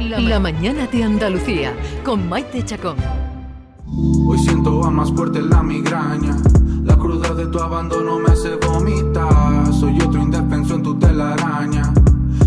La 0.00 0.40
mañana 0.40 0.86
de 0.86 1.04
Andalucía 1.04 1.74
con 2.02 2.26
Maite 2.26 2.64
Chacón. 2.64 2.96
Hoy 4.26 4.38
siento 4.38 4.82
a 4.82 4.90
más 4.90 5.12
fuerte 5.12 5.42
la 5.42 5.62
migraña. 5.62 6.38
La 6.84 6.96
cruda 6.96 7.34
de 7.34 7.46
tu 7.48 7.58
abandono 7.58 8.18
me 8.18 8.32
hace 8.32 8.56
vomitar. 8.56 9.70
Soy 9.74 10.00
otro 10.00 10.22
indefenso 10.22 10.76
en 10.76 10.82
tu 10.82 10.98
telaraña. 10.98 11.92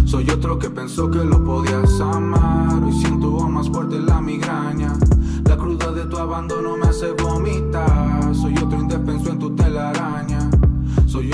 Soy 0.06 0.28
otro 0.32 0.58
que 0.58 0.72
pensó 0.72 1.12
que 1.12 1.24
lo 1.24 1.44
podías 1.44 2.02
amar. 2.02 2.84
Hoy 2.84 2.94
siento 2.94 3.40
a 3.44 3.48
más 3.48 3.70
fuerte 3.70 4.00
la 4.00 4.20
migraña. 4.20 4.98
La 5.46 5.56
cruda 5.56 5.92
de 5.92 6.06
tu 6.06 6.18
abandono 6.18 6.76
me 6.76 6.88
hace 6.88 7.12
vomitar. 7.12 8.34
Soy 8.34 8.56
otro 8.58 8.80
indefenso 8.80 9.30
en 9.30 9.38
tu 9.38 9.53
telaraña. 9.53 9.53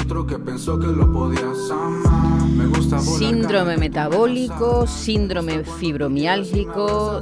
Que 0.10 0.38
pensó 0.38 0.78
que 0.80 0.88
lo 0.88 1.12
podías 1.14 1.72
amar. 1.72 2.42
Me 2.50 2.66
gusta 2.66 3.00
Síndrome 3.00 3.78
metabólico, 3.78 4.86
síndrome 4.86 5.64
fibromiálgico, 5.64 7.22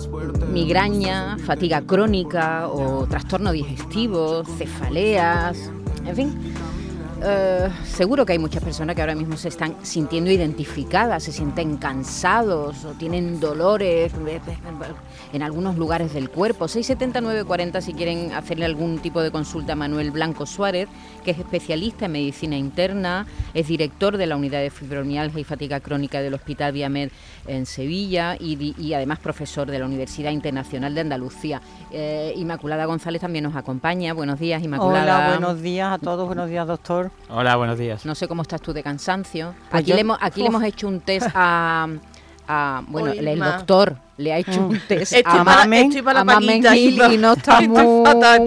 migraña, 0.52 1.38
fatiga 1.38 1.82
crónica 1.82 2.68
o 2.70 3.06
trastorno 3.06 3.52
digestivo, 3.52 4.44
cefaleas, 4.58 5.70
en 6.06 6.16
fin. 6.16 6.54
Eh, 7.24 7.70
seguro 7.84 8.26
que 8.26 8.34
hay 8.34 8.39
muchas 8.39 8.64
personas 8.64 8.96
que 8.96 9.02
ahora 9.02 9.16
mismo 9.16 9.38
se 9.38 9.48
están 9.48 9.75
sintiendo 9.82 10.30
identificadas, 10.30 11.24
se 11.24 11.32
sienten 11.32 11.78
cansados 11.78 12.86
o 12.86 12.92
tienen 12.92 13.39
dolores 13.39 14.12
en 15.34 15.42
algunos 15.42 15.78
lugares 15.78 16.14
del 16.14 16.30
cuerpo. 16.30 16.68
67940 16.68 17.82
si 17.82 17.94
quieren 17.94 18.34
hacerle 18.34 18.66
algún 18.66 19.00
tipo 19.00 19.22
de 19.22 19.32
consulta 19.32 19.74
a 19.74 19.75
Manuel 19.75 20.11
Blanco 20.11 20.46
Suárez, 20.46 20.88
que 21.24 21.32
es 21.32 21.39
especialista 21.39 22.06
en 22.06 22.11
medicina 22.11 22.56
interna, 22.56 23.25
es 23.54 23.68
director 23.68 24.18
de 24.18 24.28
la 24.28 24.36
unidad 24.36 24.61
de 24.61 24.70
fibromialgia 24.70 25.42
y 25.42 25.44
fatiga 25.44 25.80
crónica 25.80 26.22
del 26.22 26.36
Hospital 26.36 26.72
Viamed 26.72 27.10
en 27.47 27.66
Sevilla 27.66 28.36
y, 28.39 28.94
además 28.94 29.20
profesor 29.20 29.72
de 29.72 29.80
la 29.80 29.86
Universidad 29.86 30.32
Internacional 30.32 30.94
de 30.94 31.02
Andalucía. 31.02 31.61
Eh, 31.92 32.34
Inmaculada 32.36 32.86
González 32.86 33.22
también 33.22 33.44
nos 33.44 33.56
acompaña. 33.56 34.13
Buenos 34.13 34.39
días, 34.39 34.61
Inmaculada. 34.61 35.17
Hola, 35.17 35.38
buenos 35.38 35.61
días 35.61 35.91
a 35.91 35.97
todos, 35.97 36.28
buenos 36.28 36.50
días, 36.50 36.67
doctor. 36.67 37.06
Hola, 37.30 37.55
buenos 37.55 37.77
días. 37.77 38.05
No 38.05 38.16
sé 38.16 38.27
cómo 38.27 38.41
estás 38.41 38.61
tú 38.61 38.73
de 38.73 38.83
cansancio. 38.83 39.53
Pues 39.69 39.81
aquí, 39.81 39.94
le 39.94 40.02
hemos, 40.02 40.17
aquí 40.22 40.41
le 40.41 40.47
hemos 40.47 40.63
hecho 40.63 40.88
un 40.88 41.00
test 41.02 41.27
a 41.33 41.88
bueno, 42.88 43.12
el, 43.12 43.40
doctor 43.40 43.98
le 44.17 44.34
ha 44.34 44.38
hecho 44.38 44.66
un 44.66 44.80
test 44.88 45.14
a 45.26 45.44
Mamen, 45.44 45.92
y 45.92 47.17
no 47.17 47.34
está 47.34 47.62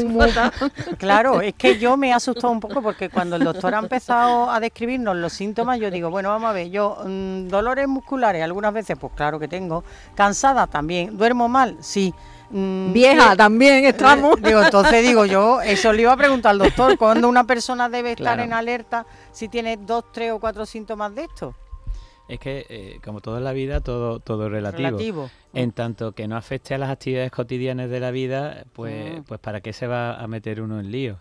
muy, 0.02 0.30
Claro, 0.98 1.40
es 1.40 1.54
que 1.54 1.78
yo 1.78 1.96
me 1.96 2.08
he 2.08 2.12
asustado 2.12 2.52
un 2.52 2.60
poco 2.60 2.82
porque 2.82 3.08
cuando 3.08 3.36
el 3.36 3.44
doctor 3.44 3.74
ha 3.74 3.78
empezado 3.78 4.50
a 4.50 4.58
describirnos 4.58 5.16
los 5.16 5.32
síntomas, 5.32 5.78
yo 5.78 5.90
digo, 5.90 6.10
bueno, 6.10 6.30
vamos 6.30 6.50
a 6.50 6.52
ver, 6.52 6.70
yo 6.70 6.98
mm, 7.04 7.48
dolores 7.48 7.86
musculares 7.86 8.42
algunas 8.42 8.72
veces, 8.72 8.96
pues 8.98 9.12
claro 9.14 9.38
que 9.38 9.48
tengo, 9.48 9.84
cansada 10.14 10.66
también, 10.66 11.16
duermo 11.16 11.48
mal, 11.48 11.76
sí. 11.80 12.12
Mm, 12.50 12.92
Vieja, 12.92 13.36
también 13.36 13.84
estamos. 13.84 14.38
Eh, 14.38 14.42
digo, 14.42 14.62
entonces 14.62 15.06
digo 15.06 15.24
yo, 15.24 15.60
eso 15.62 15.92
le 15.92 16.02
iba 16.02 16.12
a 16.12 16.16
preguntar 16.16 16.50
al 16.50 16.58
doctor, 16.58 16.98
¿cuándo 16.98 17.28
una 17.28 17.44
persona 17.44 17.88
debe 17.88 18.12
estar 18.12 18.40
en 18.40 18.52
alerta 18.52 19.06
si 19.30 19.48
tiene 19.48 19.76
dos, 19.76 20.04
tres 20.12 20.32
o 20.32 20.40
cuatro 20.40 20.66
síntomas 20.66 21.14
de 21.14 21.24
esto? 21.24 21.54
Es 22.30 22.38
que, 22.38 22.66
eh, 22.68 23.00
como 23.04 23.20
todo 23.20 23.38
en 23.38 23.44
la 23.44 23.52
vida, 23.52 23.80
todo, 23.80 24.20
todo 24.20 24.46
es 24.46 24.52
relativo. 24.52 25.30
En 25.52 25.72
tanto 25.72 26.12
que 26.12 26.28
no 26.28 26.36
afecte 26.36 26.74
a 26.74 26.78
las 26.78 26.90
actividades 26.90 27.32
cotidianas 27.32 27.90
de 27.90 27.98
la 27.98 28.12
vida, 28.12 28.64
pues, 28.72 29.18
mm. 29.18 29.22
pues 29.24 29.40
¿para 29.40 29.60
qué 29.60 29.72
se 29.72 29.88
va 29.88 30.14
a 30.14 30.26
meter 30.28 30.62
uno 30.62 30.78
en 30.78 30.92
líos? 30.92 31.18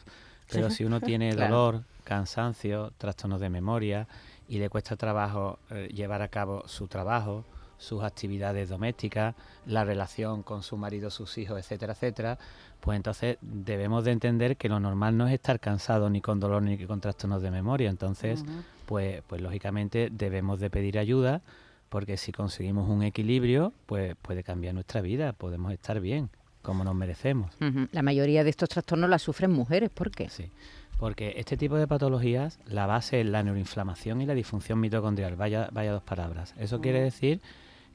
Pero 0.51 0.69
si 0.69 0.85
uno 0.85 1.01
tiene 1.01 1.33
dolor, 1.35 1.83
cansancio, 2.03 2.93
trastornos 2.97 3.41
de 3.41 3.49
memoria 3.49 4.07
y 4.47 4.59
le 4.59 4.69
cuesta 4.69 4.95
trabajo 4.95 5.57
eh, 5.71 5.89
llevar 5.93 6.21
a 6.21 6.27
cabo 6.27 6.63
su 6.67 6.87
trabajo, 6.87 7.43
sus 7.79 8.03
actividades 8.03 8.69
domésticas, 8.69 9.33
la 9.65 9.83
relación 9.85 10.43
con 10.43 10.61
su 10.61 10.77
marido, 10.77 11.09
sus 11.09 11.37
hijos, 11.37 11.57
etcétera, 11.57 11.93
etcétera, 11.93 12.37
pues 12.81 12.97
entonces 12.97 13.37
debemos 13.41 14.03
de 14.03 14.11
entender 14.11 14.57
que 14.57 14.69
lo 14.69 14.79
normal 14.79 15.17
no 15.17 15.27
es 15.27 15.33
estar 15.33 15.59
cansado 15.59 16.09
ni 16.09 16.21
con 16.21 16.39
dolor 16.39 16.61
ni 16.61 16.77
con 16.85 17.01
trastornos 17.01 17.41
de 17.41 17.51
memoria. 17.51 17.89
Entonces, 17.89 18.43
pues, 18.89 19.21
pues 19.27 19.39
lógicamente 19.39 20.09
debemos 20.11 20.59
de 20.59 20.71
pedir 20.71 20.97
ayuda 20.97 21.43
porque 21.89 22.17
si 22.17 22.31
conseguimos 22.31 22.89
un 22.89 23.03
equilibrio, 23.03 23.71
pues 23.85 24.15
puede 24.19 24.43
cambiar 24.43 24.73
nuestra 24.73 24.99
vida, 25.01 25.31
podemos 25.31 25.71
estar 25.71 25.99
bien, 25.99 26.31
como 26.63 26.83
nos 26.83 26.95
merecemos. 26.95 27.55
La 27.91 28.01
mayoría 28.01 28.43
de 28.43 28.49
estos 28.49 28.67
trastornos 28.67 29.07
las 29.07 29.21
sufren 29.21 29.51
mujeres, 29.51 29.91
¿por 29.91 30.09
qué? 30.09 30.27
Sí, 30.29 30.49
porque 30.97 31.35
este 31.37 31.55
tipo 31.55 31.75
de 31.75 31.85
patologías, 31.85 32.57
la 32.65 32.87
base 32.87 33.21
es 33.21 33.27
la 33.27 33.43
neuroinflamación 33.43 34.23
y 34.23 34.25
la 34.25 34.33
disfunción 34.33 34.79
mitocondrial, 34.79 35.35
vaya, 35.35 35.69
vaya 35.71 35.91
dos 35.91 36.03
palabras. 36.03 36.55
Eso 36.57 36.81
quiere 36.81 36.99
decir 36.99 37.41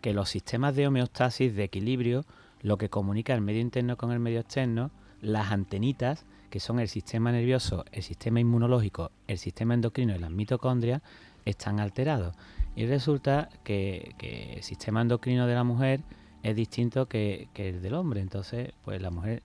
que 0.01 0.15
los 0.15 0.29
sistemas 0.29 0.77
de 0.77 0.87
homeostasis, 0.87 1.57
de 1.57 1.65
equilibrio, 1.65 2.25
lo 2.63 2.79
que 2.79 2.89
comunica 2.89 3.35
el 3.35 3.41
medio 3.41 3.63
interno 3.63 3.97
con 3.97 4.13
el 4.13 4.21
medio 4.21 4.39
externo, 4.39 4.93
las 5.21 5.51
antenitas, 5.51 6.25
que 6.55 6.61
son 6.61 6.79
el 6.79 6.87
sistema 6.87 7.33
nervioso, 7.33 7.85
el 7.91 8.05
sistema 8.05 8.39
inmunológico, 8.39 9.11
el 9.27 9.39
sistema 9.39 9.75
endocrino 9.75 10.15
y 10.15 10.21
las 10.21 10.31
mitocondrias, 10.31 11.03
están 11.45 11.81
alterados. 11.81 12.37
Y 12.77 12.87
resulta 12.87 13.49
que, 13.65 14.15
el 14.55 14.63
sistema 14.63 15.03
endocrino 15.03 15.49
de 15.49 15.55
la 15.57 15.65
mujer 15.65 16.03
es 16.45 16.55
distinto 16.55 17.07
que, 17.07 17.49
el 17.57 17.83
del 17.83 17.95
hombre. 17.95 18.21
Entonces, 18.21 18.73
pues 18.85 19.03
la 19.03 19.11
mujer 19.11 19.43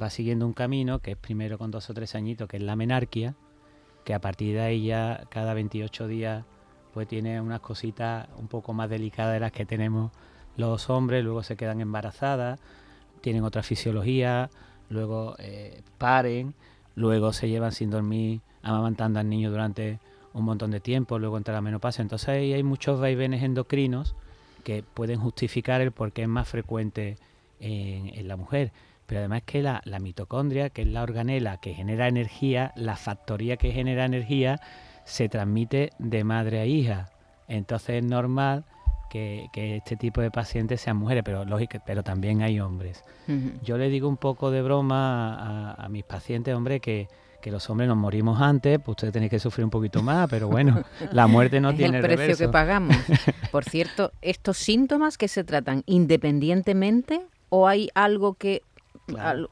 va 0.00 0.08
siguiendo 0.08 0.46
un 0.46 0.52
camino 0.52 1.00
que 1.00 1.10
es 1.10 1.16
primero 1.16 1.58
con 1.58 1.72
dos 1.72 1.90
o 1.90 1.94
tres 1.94 2.14
añitos, 2.14 2.46
que 2.46 2.58
es 2.58 2.62
la 2.62 2.76
menarquia, 2.76 3.34
que 4.04 4.14
a 4.14 4.20
partir 4.20 4.54
de 4.54 4.60
ahí 4.60 4.86
ya 4.86 5.24
cada 5.30 5.54
28 5.54 6.06
días 6.06 6.44
pues 6.94 7.08
tiene 7.08 7.40
unas 7.40 7.58
cositas 7.58 8.28
un 8.38 8.46
poco 8.46 8.72
más 8.72 8.88
delicadas 8.88 9.32
de 9.32 9.40
las 9.40 9.50
que 9.50 9.66
tenemos 9.66 10.12
los 10.56 10.90
hombres, 10.90 11.24
luego 11.24 11.42
se 11.42 11.56
quedan 11.56 11.80
embarazadas, 11.80 12.60
tienen 13.20 13.42
otra 13.42 13.64
fisiología, 13.64 14.48
luego 14.92 15.34
eh, 15.38 15.82
paren, 15.98 16.54
luego 16.94 17.32
se 17.32 17.48
llevan 17.48 17.72
sin 17.72 17.90
dormir 17.90 18.40
amamantando 18.62 19.18
al 19.18 19.28
niño 19.28 19.50
durante 19.50 19.98
un 20.34 20.44
montón 20.44 20.70
de 20.70 20.80
tiempo, 20.80 21.18
luego 21.18 21.36
entra 21.36 21.54
la 21.54 21.60
menopausia. 21.60 22.02
Entonces 22.02 22.28
ahí 22.28 22.52
hay 22.52 22.62
muchos 22.62 23.00
vaivenes 23.00 23.42
endocrinos 23.42 24.14
que 24.64 24.82
pueden 24.82 25.18
justificar 25.18 25.80
el 25.80 25.92
por 25.92 26.12
qué 26.12 26.22
es 26.22 26.28
más 26.28 26.48
frecuente 26.48 27.16
en, 27.60 28.28
la 28.28 28.36
mujer. 28.36 28.72
Pero 29.06 29.20
además 29.20 29.42
que 29.44 29.62
la, 29.62 29.82
la, 29.84 29.98
mitocondria, 29.98 30.70
que 30.70 30.82
es 30.82 30.88
la 30.88 31.02
organela 31.02 31.58
que 31.58 31.74
genera 31.74 32.08
energía, 32.08 32.72
la 32.76 32.96
factoría 32.96 33.56
que 33.56 33.72
genera 33.72 34.04
energía, 34.04 34.60
se 35.04 35.28
transmite 35.28 35.90
de 35.98 36.24
madre 36.24 36.60
a 36.60 36.66
hija. 36.66 37.10
Entonces 37.48 38.02
es 38.02 38.04
normal 38.04 38.64
que, 39.12 39.76
este 39.76 39.96
tipo 39.96 40.20
de 40.22 40.30
pacientes 40.30 40.80
sean 40.80 40.96
mujeres, 40.96 41.22
pero 41.24 41.44
lógico, 41.44 41.78
pero 41.84 42.02
también 42.02 42.42
hay 42.42 42.60
hombres. 42.60 43.04
Yo 43.62 43.76
le 43.78 43.88
digo 43.88 44.08
un 44.08 44.16
poco 44.16 44.50
de 44.50 44.62
broma 44.62 45.74
a, 45.74 45.88
mis 45.88 46.04
pacientes, 46.04 46.54
hombre, 46.54 46.80
que, 46.80 47.08
los 47.44 47.68
hombres 47.68 47.88
nos 47.88 47.98
morimos 47.98 48.40
antes, 48.40 48.78
pues 48.78 48.94
ustedes 48.94 49.12
tenéis 49.12 49.30
que 49.30 49.38
sufrir 49.38 49.64
un 49.64 49.70
poquito 49.70 50.02
más, 50.02 50.30
pero 50.30 50.48
bueno, 50.48 50.82
la 51.12 51.26
muerte 51.26 51.60
no 51.60 51.74
tiene 51.74 51.98
el 51.98 52.04
precio 52.04 52.36
que 52.36 52.50
pagamos. 52.50 52.96
Por 53.50 53.64
cierto, 53.64 54.12
estos 54.22 54.56
síntomas 54.56 55.18
que 55.18 55.28
se 55.28 55.44
tratan 55.44 55.82
independientemente 55.86 57.20
o 57.48 57.68
hay 57.68 57.90
algo 57.94 58.34
que 58.34 58.62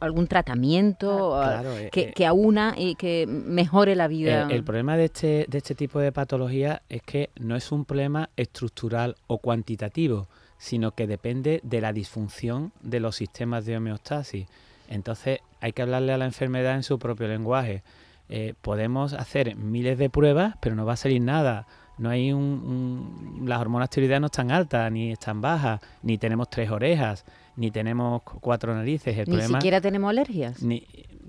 algún 0.00 0.26
tratamiento 0.26 1.42
eh, 1.42 1.90
que, 1.92 2.00
eh, 2.00 2.12
que, 2.14 2.26
aúna 2.26 2.74
y 2.76 2.94
que 2.94 3.26
mejore 3.26 3.94
la 3.96 4.08
vida. 4.08 4.48
El, 4.50 4.64
problema 4.64 4.96
de 4.96 5.06
este, 5.06 5.46
de 5.48 5.58
este 5.58 5.74
tipo 5.74 5.98
de 5.98 6.12
patología 6.12 6.82
es 6.88 7.02
que 7.02 7.30
no 7.38 7.56
es 7.56 7.72
un 7.72 7.84
problema 7.84 8.30
estructural 8.36 9.16
o 9.26 9.38
cuantitativo, 9.38 10.28
sino 10.58 10.92
que 10.92 11.06
depende 11.06 11.60
de 11.62 11.80
la 11.80 11.92
disfunción 11.92 12.72
de 12.80 13.00
los 13.00 13.16
sistemas 13.16 13.64
de 13.64 13.76
homeostasis. 13.76 14.46
Entonces 14.88 15.40
hay 15.60 15.72
que 15.72 15.82
hablarle 15.82 16.12
a 16.12 16.18
la 16.18 16.26
enfermedad 16.26 16.74
en 16.74 16.82
su 16.82 16.98
propio 16.98 17.28
lenguaje. 17.28 17.82
Eh, 18.28 18.54
podemos 18.60 19.12
hacer 19.12 19.56
miles 19.56 19.98
de 19.98 20.10
pruebas, 20.10 20.54
pero 20.60 20.76
no 20.76 20.86
va 20.86 20.92
a 20.92 20.96
salir 20.96 21.20
nada. 21.20 21.66
No 21.98 22.08
hay 22.08 22.32
un, 22.32 23.42
las 23.44 23.60
hormonas 23.60 23.90
tiroideas 23.90 24.20
no 24.20 24.28
están 24.28 24.50
altas, 24.50 24.90
ni 24.90 25.12
están 25.12 25.40
bajas, 25.40 25.80
ni 26.02 26.16
tenemos 26.16 26.48
tres 26.48 26.70
orejas 26.70 27.24
ni 27.60 27.70
tenemos 27.70 28.22
cuatro 28.22 28.74
narices. 28.74 29.18
El 29.18 29.28
ni 29.28 29.42
siquiera 29.42 29.82
tenemos 29.82 30.08
alergias. 30.08 30.62
Ni, 30.62 30.82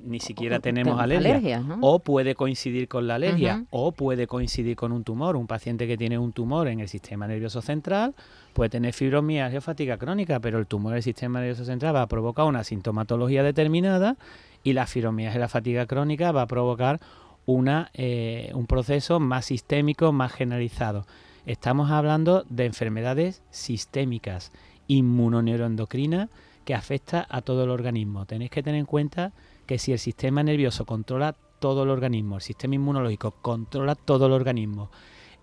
ni 0.05 0.21
siquiera 0.21 0.61
tenemos 0.61 0.97
alergias. 0.97 1.61
O 1.81 1.99
puede 1.99 2.35
coincidir 2.35 2.87
con 2.87 3.05
la 3.05 3.15
alergia, 3.15 3.65
o 3.69 3.91
puede 3.91 4.27
coincidir 4.27 4.77
con 4.77 4.93
un 4.93 5.03
tumor. 5.03 5.35
Un 5.35 5.45
paciente 5.45 5.87
que 5.87 5.97
tiene 5.97 6.17
un 6.17 6.31
tumor 6.31 6.69
en 6.69 6.79
el 6.79 6.87
sistema 6.87 7.27
nervioso 7.27 7.61
central 7.61 8.15
puede 8.53 8.69
tener 8.69 8.93
fibromialgia 8.93 9.59
o 9.59 9.61
fatiga 9.61 9.97
crónica, 9.97 10.39
pero 10.39 10.57
el 10.57 10.67
tumor 10.67 10.93
del 10.93 11.03
sistema 11.03 11.39
nervioso 11.39 11.65
central 11.65 11.97
va 11.97 12.03
a 12.03 12.07
provocar 12.07 12.45
una 12.45 12.63
sintomatología 12.63 13.43
determinada 13.43 14.15
y 14.63 14.71
la 14.71 14.87
fibromialgia 14.87 15.37
y 15.37 15.41
la 15.41 15.49
fatiga 15.49 15.85
crónica 15.85 16.31
va 16.31 16.43
a 16.43 16.47
provocar 16.47 17.01
una, 17.45 17.91
eh, 17.93 18.51
un 18.53 18.67
proceso 18.67 19.19
más 19.19 19.47
sistémico, 19.47 20.13
más 20.13 20.31
generalizado. 20.31 21.05
Estamos 21.45 21.91
hablando 21.91 22.45
de 22.49 22.67
enfermedades 22.67 23.41
sistémicas 23.49 24.53
inmunoneuroendocrina 24.91 26.29
que 26.65 26.75
afecta 26.75 27.25
a 27.29 27.41
todo 27.41 27.63
el 27.63 27.69
organismo. 27.69 28.25
Tenéis 28.25 28.51
que 28.51 28.61
tener 28.61 28.79
en 28.79 28.85
cuenta 28.85 29.33
que 29.65 29.79
si 29.79 29.93
el 29.93 29.99
sistema 29.99 30.43
nervioso 30.43 30.85
controla 30.85 31.35
todo 31.59 31.83
el 31.83 31.89
organismo, 31.89 32.35
el 32.35 32.41
sistema 32.41 32.75
inmunológico 32.75 33.31
controla 33.41 33.95
todo 33.95 34.25
el 34.25 34.33
organismo, 34.33 34.89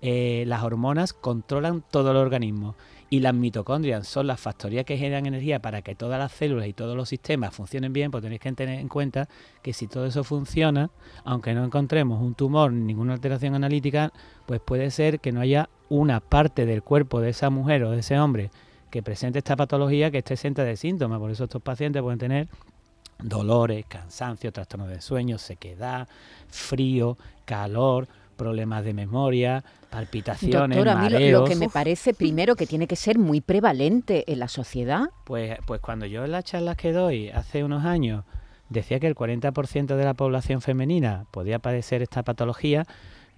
eh, 0.01 0.45
las 0.47 0.63
hormonas 0.63 1.13
controlan 1.13 1.83
todo 1.91 2.11
el 2.13 2.19
organismo 2.19 2.77
y 3.11 3.21
las 3.21 3.35
mitocondrias 3.35 4.07
son 4.07 4.27
las 4.27 4.39
factorías 4.39 4.85
que 4.85 4.99
generan 4.99 5.27
energía 5.27 5.61
para 5.61 5.83
que 5.83 5.95
todas 5.95 6.19
las 6.19 6.31
células 6.31 6.69
y 6.69 6.73
todos 6.73 6.95
los 6.95 7.09
sistemas 7.09 7.55
funcionen 7.55 7.93
bien, 7.93 8.11
pues 8.11 8.23
tenéis 8.23 8.41
que 8.41 8.53
tener 8.53 8.79
en 8.79 8.89
cuenta 8.89 9.29
que 9.63 9.73
si 9.73 9.89
todo 9.89 10.07
eso 10.07 10.25
funciona, 10.25 10.91
aunque 11.25 11.55
no 11.55 11.65
encontremos 11.65 12.21
un 12.21 12.35
tumor 12.35 12.71
ni 12.71 12.85
ninguna 12.85 13.15
alteración 13.15 13.55
analítica, 13.55 14.13
pues 14.47 14.61
puede 14.61 14.91
ser 14.91 15.21
que 15.21 15.33
no 15.33 15.41
haya 15.41 15.71
una 15.89 16.21
parte 16.21 16.67
del 16.67 16.83
cuerpo 16.83 17.21
de 17.21 17.31
esa 17.31 17.49
mujer 17.49 17.83
o 17.85 17.91
de 17.91 18.01
ese 18.01 18.21
hombre 18.21 18.51
que 18.91 19.03
presente 19.03 19.39
esta 19.39 19.57
patología 19.57 20.11
que 20.11 20.19
esté 20.19 20.35
exenta 20.35 20.65
de 20.65 20.77
síntomas. 20.77 21.19
Por 21.19 21.31
eso 21.31 21.45
estos 21.45 21.63
pacientes 21.63 22.03
pueden 22.03 22.19
tener 22.19 22.49
dolores, 23.21 23.85
cansancio, 23.89 24.53
trastornos 24.53 24.89
de 24.89 25.01
sueño, 25.01 25.39
sequedad, 25.39 26.09
frío, 26.49 27.19
calor, 27.45 28.07
problemas 28.37 28.85
de 28.85 28.95
memoria, 28.95 29.65
palpitaciones, 29.91 30.77
Doctor, 30.77 30.89
a 30.89 31.03
mí 31.03 31.11
lo- 31.11 31.41
lo 31.41 31.45
que 31.45 31.57
me 31.57 31.69
parece 31.69 32.15
primero 32.15 32.55
que 32.55 32.67
tiene 32.67 32.87
que 32.87 32.95
ser 32.95 33.19
muy 33.19 33.41
prevalente 33.41 34.25
en 34.31 34.39
la 34.39 34.47
sociedad. 34.49 35.07
Pues, 35.25 35.59
pues 35.67 35.81
cuando 35.81 36.07
yo 36.07 36.25
en 36.25 36.31
las 36.33 36.45
charlas 36.45 36.77
que 36.77 36.93
doy 36.93 37.31
hace 37.31 37.65
unos 37.65 37.85
años 37.85 38.25
decía 38.69 39.01
que 39.01 39.09
el 39.09 39.17
40% 39.17 39.97
de 39.97 40.05
la 40.05 40.15
población 40.15 40.61
femenina 40.61 41.25
podía 41.33 41.59
padecer 41.59 42.03
esta 42.03 42.23
patología, 42.23 42.87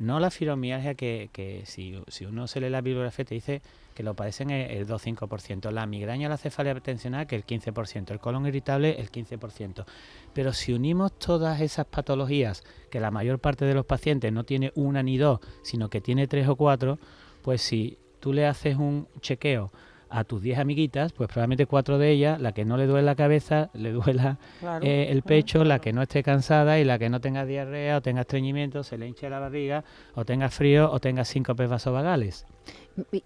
no 0.01 0.19
la 0.19 0.31
fibromialgia 0.31 0.95
que, 0.95 1.29
que 1.33 1.63
si, 1.67 2.03
si 2.09 2.25
uno 2.25 2.47
se 2.47 2.61
lee 2.61 2.71
la 2.71 2.81
bibliografía 2.81 3.25
te 3.25 3.35
dice 3.35 3.63
que 3.95 4.03
lo 4.03 4.15
padecen 4.15 4.51
el, 4.51 4.71
el 4.71 4.89
2-5%, 4.89 5.71
la 5.71 5.87
migraña 5.87 6.29
la 6.29 6.39
cefalea 6.39 6.75
tensional 6.81 7.27
que 7.27 7.37
el 7.37 7.45
15%, 7.45 8.11
el 8.11 8.19
colon 8.19 8.47
irritable 8.47 8.99
el 8.99 9.13
15%. 9.13 9.85
Pero 10.33 10.55
si 10.55 10.73
unimos 10.73 11.13
todas 11.19 11.61
esas 11.61 11.85
patologías, 11.85 12.65
que 12.91 12.99
la 12.99 13.11
mayor 13.11 13.41
parte 13.41 13.67
de 13.67 13.75
los 13.75 13.85
pacientes 13.85 14.33
no 14.33 14.45
tiene 14.45 14.73
una 14.75 15.03
ni 15.03 15.19
dos, 15.19 15.41
sino 15.63 15.91
que 15.91 16.01
tiene 16.01 16.27
tres 16.27 16.49
o 16.49 16.57
cuatro, 16.57 16.99
pues 17.43 17.61
si 17.61 17.99
tú 18.21 18.33
le 18.33 18.47
haces 18.47 18.77
un 18.77 19.07
chequeo 19.21 19.71
a 20.11 20.25
tus 20.25 20.43
10 20.43 20.59
amiguitas, 20.59 21.13
pues 21.13 21.29
probablemente 21.29 21.67
cuatro 21.67 21.99
de 21.99 22.11
ellas, 22.11 22.41
la 22.41 22.53
que 22.53 22.65
no 22.65 22.77
le 22.77 22.87
duele 22.87 23.07
la 23.07 23.15
cabeza, 23.15 23.71
le 23.75 23.93
duela 23.93 24.39
Claro, 24.59 24.85
eh, 24.85 25.09
el 25.11 25.23
claro, 25.23 25.27
pecho, 25.29 25.65
la 25.65 25.79
que 25.79 25.93
no 25.93 26.03
esté 26.03 26.23
cansada 26.23 26.79
y 26.79 26.85
la 26.85 26.99
que 26.99 27.09
no 27.09 27.21
tenga 27.21 27.45
diarrea 27.47 27.99
o 27.99 28.03
tenga 28.03 28.23
estreñimiento, 28.23 28.83
se 28.83 28.99
le 28.99 29.07
hinche 29.07 29.31
la 29.31 29.39
barriga 29.39 29.85
o 30.15 30.25
tenga 30.25 30.49
frío 30.49 30.91
o 30.91 31.01
tenga 31.01 31.25
síncopes 31.25 31.69
vasovagales. 31.69 32.47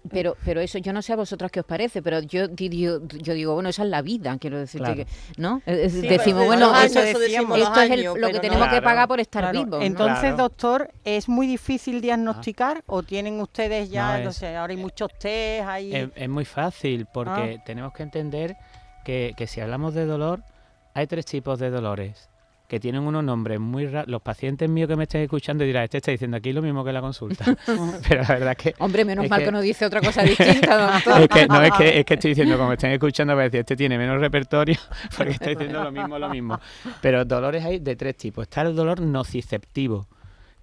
Pero, 0.09 0.35
pero 0.45 0.61
eso, 0.61 0.77
yo 0.77 0.93
no 0.93 1.01
sé 1.01 1.13
a 1.13 1.15
vosotras 1.15 1.51
qué 1.51 1.59
os 1.59 1.65
parece, 1.65 2.01
pero 2.01 2.19
yo, 2.21 2.47
yo, 2.55 2.99
yo 3.07 3.33
digo, 3.33 3.53
bueno, 3.53 3.69
esa 3.69 3.83
es 3.83 3.89
la 3.89 4.01
vida, 4.01 4.37
quiero 4.39 4.59
decirte 4.59 4.93
Claro. 4.93 5.05
que, 5.05 5.07
¿no? 5.41 5.61
Sí, 5.65 6.01
decimos, 6.07 6.45
bueno, 6.45 6.71
años, 6.73 6.91
eso 6.95 6.99
esto 7.01 7.21
es 7.81 7.91
el- 7.91 8.03
lo 8.21 8.27
que 8.31 8.39
tenemos 8.39 8.67
no. 8.67 8.73
que 8.73 8.81
pagar 8.81 9.07
por 9.07 9.19
estar 9.19 9.43
Claro, 9.43 9.59
vivos. 9.65 9.79
¿no? 9.79 9.85
Entonces, 9.85 10.35
doctor, 10.37 10.91
¿es 11.03 11.27
muy 11.29 11.47
difícil 11.47 12.01
diagnosticar 12.01 12.83
o 12.87 13.03
tienen 13.03 13.39
ustedes 13.41 13.89
ya, 13.89 14.17
No, 14.17 14.23
no, 14.25 14.29
es- 14.31 14.35
sé, 14.37 14.55
ahora 14.55 14.71
hay 14.71 14.77
muchos 14.77 15.09
test, 15.19 15.67
hay... 15.67 15.95
Es, 15.95 16.09
es 16.15 16.29
muy 16.29 16.45
fácil 16.45 17.05
porque 17.13 17.59
tenemos 17.65 17.93
que 17.93 18.03
entender 18.03 18.55
que, 19.03 19.33
que 19.37 19.47
si 19.47 19.61
hablamos 19.61 19.93
de 19.93 20.05
dolor, 20.05 20.41
hay 20.93 21.07
tres 21.07 21.25
tipos 21.25 21.59
de 21.59 21.69
dolores 21.69 22.29
que 22.67 22.79
tienen 22.79 23.03
unos 23.03 23.23
nombres 23.23 23.59
muy 23.59 23.87
raros. 23.87 24.09
Los 24.09 24.21
pacientes 24.21 24.69
míos 24.69 24.87
que 24.87 24.95
me 24.95 25.03
estén 25.03 25.21
escuchando 25.21 25.63
dirán, 25.63 25.83
este 25.83 25.97
está 25.97 26.11
diciendo 26.11 26.37
aquí 26.37 26.51
lo 26.53 26.61
mismo 26.61 26.83
que 26.83 26.91
la 26.91 27.01
consulta. 27.01 27.45
Pero 28.09 28.21
la 28.23 28.27
verdad 28.27 28.51
es 28.51 28.57
que 28.57 28.73
Hombre, 28.79 29.05
menos 29.05 29.29
mal 29.29 29.39
que, 29.39 29.45
que- 29.45 29.51
nos 29.51 29.61
dice 29.61 29.85
otra 29.85 30.01
cosa 30.01 30.23
distinta, 30.23 30.91
doctor. 31.05 31.21
es 31.21 31.27
que, 31.27 31.47
no, 31.47 31.61
es 31.61 31.71
que, 31.73 31.99
es 31.99 32.05
que 32.05 32.13
estoy 32.15 32.29
diciendo, 32.31 32.57
como 32.57 32.73
estén 32.73 32.91
escuchando, 32.91 33.35
va 33.35 33.41
a 33.41 33.43
decir, 33.45 33.59
este 33.61 33.75
tiene 33.75 33.97
menos 33.97 34.19
repertorio, 34.19 34.77
porque 35.17 35.33
está 35.33 35.49
diciendo 35.49 35.83
lo 35.83 35.91
mismo, 35.91 36.17
lo 36.19 36.29
mismo. 36.29 36.59
Pero 37.01 37.23
dolores 37.25 37.63
hay 37.63 37.79
de 37.79 37.95
tres 37.95 38.17
tipos. 38.17 38.43
Está 38.43 38.61
el 38.63 38.75
dolor 38.75 38.99
nociceptivo, 39.01 40.07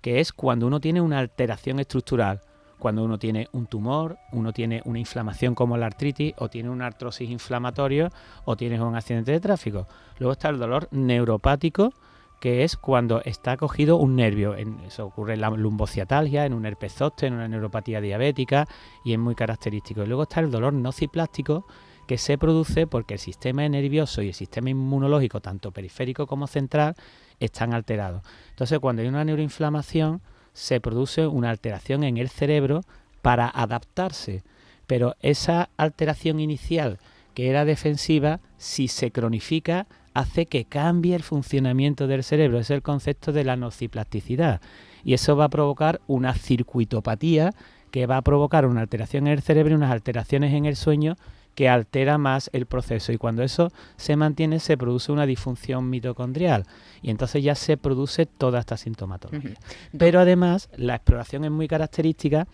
que 0.00 0.20
es 0.20 0.32
cuando 0.32 0.66
uno 0.66 0.81
tiene 0.81 1.00
una 1.00 1.19
alteración 1.19 1.78
estructural, 1.81 2.40
cuando 2.82 3.05
uno 3.05 3.17
tiene 3.17 3.46
un 3.52 3.67
tumor, 3.67 4.19
uno 4.32 4.52
tiene 4.52 4.82
una 4.87 4.99
inflamación 4.99 5.55
como 5.55 5.76
la 5.76 5.87
artritis, 5.87 6.34
o 6.38 6.49
tiene 6.49 6.69
una 6.69 6.87
artrosis 6.87 7.31
inflamatoria, 7.31 8.11
o 8.44 8.56
tienes 8.56 8.81
un 8.81 8.96
accidente 8.96 9.31
de 9.31 9.38
tráfico. 9.38 9.87
Luego 10.19 10.32
está 10.32 10.49
el 10.49 10.58
dolor 10.58 10.88
neuropático, 10.90 11.93
que 12.40 12.64
es 12.64 12.76
cuando 12.76 13.23
está 13.23 13.56
cogido 13.56 13.99
un 13.99 14.17
nervio. 14.17 14.56
Eso 14.56 15.06
ocurre 15.06 15.34
en 15.34 15.43
la 15.43 15.50
lumbociatalgia, 15.50 16.44
en 16.44 16.55
un 16.55 16.67
herpes 16.67 16.94
zóster, 16.94 17.29
en 17.29 17.34
una 17.34 17.46
neuropatía 17.46 18.00
diabética 18.00 18.67
y 19.05 19.12
es 19.12 19.19
muy 19.20 19.37
característico. 19.37 20.02
Y 20.02 20.08
luego 20.08 20.25
está 20.25 20.40
el 20.40 20.50
dolor 20.50 20.73
nociplástico, 20.73 21.64
que 22.08 22.19
se 22.19 22.37
produce 22.37 22.88
porque 22.88 23.14
el 23.14 23.20
sistema 23.20 23.69
nervioso 23.69 24.23
y 24.23 24.28
el 24.28 24.35
sistema 24.35 24.70
inmunológico, 24.70 25.40
tanto 25.40 25.70
periférico 25.70 26.26
como 26.26 26.49
central, 26.49 26.96
están 27.38 27.75
alterados. 27.75 28.23
Entonces, 28.50 28.81
cuando 28.81 29.02
hay 29.02 29.08
una 29.08 29.25
neuroinflamación, 29.25 30.20
se 30.52 30.81
produce 30.81 31.26
una 31.26 31.50
alteración 31.50 32.04
en 32.04 32.16
el 32.16 32.28
cerebro 32.28 32.82
para 33.22 33.49
adaptarse. 33.49 34.43
Pero 34.87 35.14
esa 35.20 35.70
alteración 35.76 36.40
inicial, 36.40 36.99
que 37.34 37.49
era 37.49 37.64
defensiva, 37.64 38.40
si 38.58 38.88
se 38.88 39.10
cronifica, 39.10 39.87
hace 40.14 40.46
que 40.46 40.64
cambie 40.64 41.14
el 41.14 41.22
funcionamiento 41.22 42.06
del 42.06 42.25
cerebro. 42.25 42.58
Es 42.58 42.70
el 42.70 42.82
concepto 42.82 43.32
de 43.32 43.44
la 43.44 43.56
nociplasticidad. 43.56 44.60
Y 45.04 45.14
eso 45.14 45.37
va 45.37 45.44
a 45.44 45.50
provocar 45.50 46.00
una 46.06 46.34
circuitopatía 46.34 47.54
que 47.90 48.06
va 48.06 48.16
a 48.16 48.22
provocar 48.22 48.66
una 48.66 48.81
alteración 48.81 49.26
en 49.26 49.34
el 49.34 49.43
cerebro 49.43 49.72
y 49.72 49.76
unas 49.76 49.93
alteraciones 49.93 50.54
en 50.54 50.64
el 50.64 50.76
sueño 50.76 51.16
que 51.54 51.69
altera 51.69 52.19
más 52.19 52.50
el 52.52 52.66
proceso 52.66 53.12
y 53.12 53.19
cuando 53.19 53.43
eso 53.43 53.70
se 53.96 54.16
mantiene 54.16 54.60
se 54.60 54.76
produce 54.76 55.12
una 55.12 55.26
disfunción 55.26 55.90
mitocondrial 55.90 56.64
y 57.02 57.10
entonces 57.10 57.43
ya 57.43 57.54
se 57.54 57.76
produce 57.76 58.26
toda 58.26 58.60
esta 58.60 58.76
sintomatología. 58.76 59.56
Pero 59.99 60.20
además 60.20 60.69
la 60.76 60.94
exploración 60.94 61.44
es 61.44 61.50
muy 61.50 61.69
característica 61.69 62.46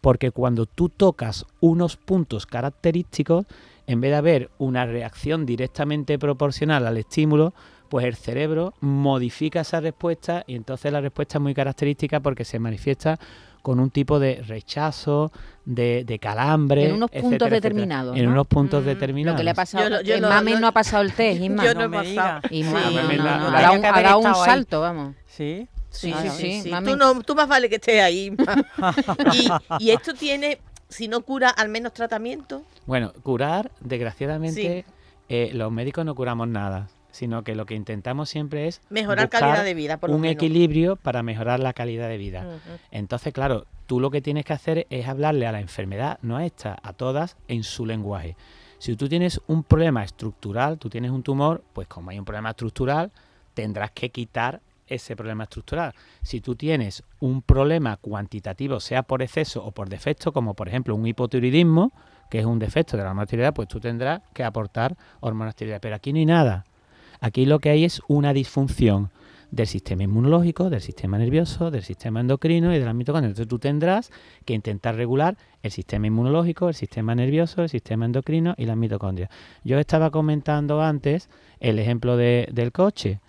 porque 0.00 0.30
cuando 0.30 0.66
tú 0.66 0.88
tocas 0.88 1.46
unos 1.60 1.96
puntos 1.96 2.46
característicos, 2.46 3.46
en 3.86 4.00
vez 4.00 4.12
de 4.12 4.16
haber 4.16 4.50
una 4.58 4.86
reacción 4.86 5.46
directamente 5.46 6.18
proporcional 6.18 6.86
al 6.86 6.96
estímulo, 6.96 7.54
pues 7.88 8.06
el 8.06 8.16
cerebro 8.16 8.74
modifica 8.80 9.60
esa 9.60 9.80
respuesta 9.80 10.44
y 10.46 10.54
entonces 10.56 10.92
la 10.92 11.00
respuesta 11.00 11.38
es 11.38 11.42
muy 11.42 11.54
característica 11.54 12.20
porque 12.20 12.44
se 12.44 12.58
manifiesta 12.58 13.18
con 13.66 13.80
un 13.80 13.90
tipo 13.90 14.20
de 14.20 14.44
rechazo, 14.46 15.32
de, 15.64 16.04
de 16.04 16.20
calambre. 16.20 16.84
En 16.86 16.92
unos 16.94 17.10
puntos 17.10 17.30
etcétera, 17.32 17.50
determinados, 17.56 18.16
En 18.16 18.26
¿no? 18.26 18.30
unos 18.30 18.46
puntos 18.46 18.84
Mm, 18.84 18.86
determinados. 18.86 19.34
Lo 19.34 19.38
que 19.38 19.42
le 19.42 19.50
ha 19.50 19.54
pasado. 19.54 20.02
Yo 20.02 20.20
Mamen 20.20 20.60
no 20.60 20.68
ha 20.68 20.72
pasado 20.72 21.02
el 21.02 21.12
test, 21.12 21.40
Isma. 21.42 21.64
Yo 21.64 21.74
no 21.74 21.80
he 21.82 21.88
me 21.88 21.96
pasado. 21.96 22.08
diga. 22.08 22.42
Y 22.48 22.62
Sí. 22.62 22.68
un, 22.70 24.26
un 24.26 24.34
salto, 24.36 24.80
vamos. 24.80 25.16
Sí, 25.26 25.66
Sí, 25.90 26.12
Ah, 26.14 26.22
sí, 26.22 26.28
sí, 26.30 26.36
sí, 26.52 26.62
sí. 26.62 26.70
mami. 26.70 26.92
Tú, 26.92 26.96
no, 26.96 27.20
tú 27.22 27.34
más 27.34 27.48
vale 27.48 27.68
que 27.68 27.74
estés 27.76 28.00
ahí. 28.02 28.36
y, 29.34 29.48
y 29.84 29.90
esto 29.90 30.14
tiene, 30.14 30.60
si 30.88 31.08
no 31.08 31.22
cura, 31.22 31.48
al 31.50 31.68
menos 31.68 31.92
tratamiento. 31.92 32.62
Bueno, 32.86 33.12
curar, 33.24 33.72
desgraciadamente, 33.80 34.84
eh, 35.28 35.50
los 35.54 35.72
médicos 35.72 36.04
no 36.04 36.14
curamos 36.14 36.46
nada, 36.46 36.86
sino 37.16 37.42
que 37.42 37.54
lo 37.54 37.66
que 37.66 37.74
intentamos 37.74 38.28
siempre 38.28 38.68
es 38.68 38.80
Mejorar 38.90 39.28
calidad 39.28 39.64
de 39.64 39.74
vida, 39.74 39.96
por 39.96 40.10
un 40.10 40.20
menos. 40.20 40.34
equilibrio 40.34 40.96
para 40.96 41.22
mejorar 41.22 41.60
la 41.60 41.72
calidad 41.72 42.08
de 42.08 42.18
vida. 42.18 42.46
Entonces, 42.90 43.32
claro, 43.32 43.66
tú 43.86 44.00
lo 44.00 44.10
que 44.10 44.20
tienes 44.20 44.44
que 44.44 44.52
hacer 44.52 44.86
es 44.90 45.08
hablarle 45.08 45.46
a 45.46 45.52
la 45.52 45.60
enfermedad, 45.60 46.18
no 46.22 46.36
a 46.36 46.44
esta, 46.44 46.78
a 46.82 46.92
todas, 46.92 47.36
en 47.48 47.64
su 47.64 47.86
lenguaje. 47.86 48.36
Si 48.78 48.94
tú 48.96 49.08
tienes 49.08 49.40
un 49.46 49.62
problema 49.62 50.04
estructural, 50.04 50.78
tú 50.78 50.90
tienes 50.90 51.10
un 51.10 51.22
tumor, 51.22 51.64
pues 51.72 51.88
como 51.88 52.10
hay 52.10 52.18
un 52.18 52.26
problema 52.26 52.50
estructural, 52.50 53.10
tendrás 53.54 53.90
que 53.92 54.10
quitar 54.10 54.60
ese 54.86 55.16
problema 55.16 55.44
estructural. 55.44 55.94
Si 56.22 56.40
tú 56.40 56.54
tienes 56.54 57.02
un 57.20 57.42
problema 57.42 57.96
cuantitativo, 57.96 58.78
sea 58.78 59.02
por 59.02 59.22
exceso 59.22 59.64
o 59.64 59.72
por 59.72 59.88
defecto, 59.88 60.32
como 60.32 60.54
por 60.54 60.68
ejemplo 60.68 60.94
un 60.94 61.06
hipotiroidismo, 61.06 61.92
que 62.30 62.40
es 62.40 62.44
un 62.44 62.58
defecto 62.58 62.96
de 62.96 63.02
la 63.02 63.10
hormona 63.10 63.26
tiroidea, 63.26 63.52
pues 63.52 63.68
tú 63.68 63.80
tendrás 63.80 64.20
que 64.34 64.44
aportar 64.44 64.96
hormonas 65.20 65.54
tiroideas. 65.56 65.80
Pero 65.80 65.94
aquí 65.94 66.12
no 66.12 66.18
hay 66.18 66.26
nada. 66.26 66.64
Aquí 67.20 67.46
lo 67.46 67.58
que 67.58 67.70
hay 67.70 67.84
es 67.84 68.00
una 68.08 68.32
disfunción 68.32 69.10
del 69.50 69.66
sistema 69.68 70.02
inmunológico, 70.02 70.70
del 70.70 70.80
sistema 70.80 71.18
nervioso, 71.18 71.70
del 71.70 71.82
sistema 71.82 72.20
endocrino 72.20 72.74
y 72.74 72.78
de 72.78 72.84
las 72.84 72.94
mitocondrias. 72.94 73.30
Entonces 73.30 73.48
tú 73.48 73.58
tendrás 73.58 74.10
que 74.44 74.54
intentar 74.54 74.96
regular 74.96 75.36
el 75.62 75.70
sistema 75.70 76.08
inmunológico, 76.08 76.68
el 76.68 76.74
sistema 76.74 77.14
nervioso, 77.14 77.62
el 77.62 77.68
sistema 77.68 78.04
endocrino 78.06 78.54
y 78.58 78.66
las 78.66 78.76
mitocondrias. 78.76 79.30
Yo 79.64 79.78
estaba 79.78 80.10
comentando 80.10 80.82
antes 80.82 81.28
el 81.60 81.78
ejemplo 81.78 82.16
de- 82.16 82.48
del 82.52 82.72
coche, 82.72 83.20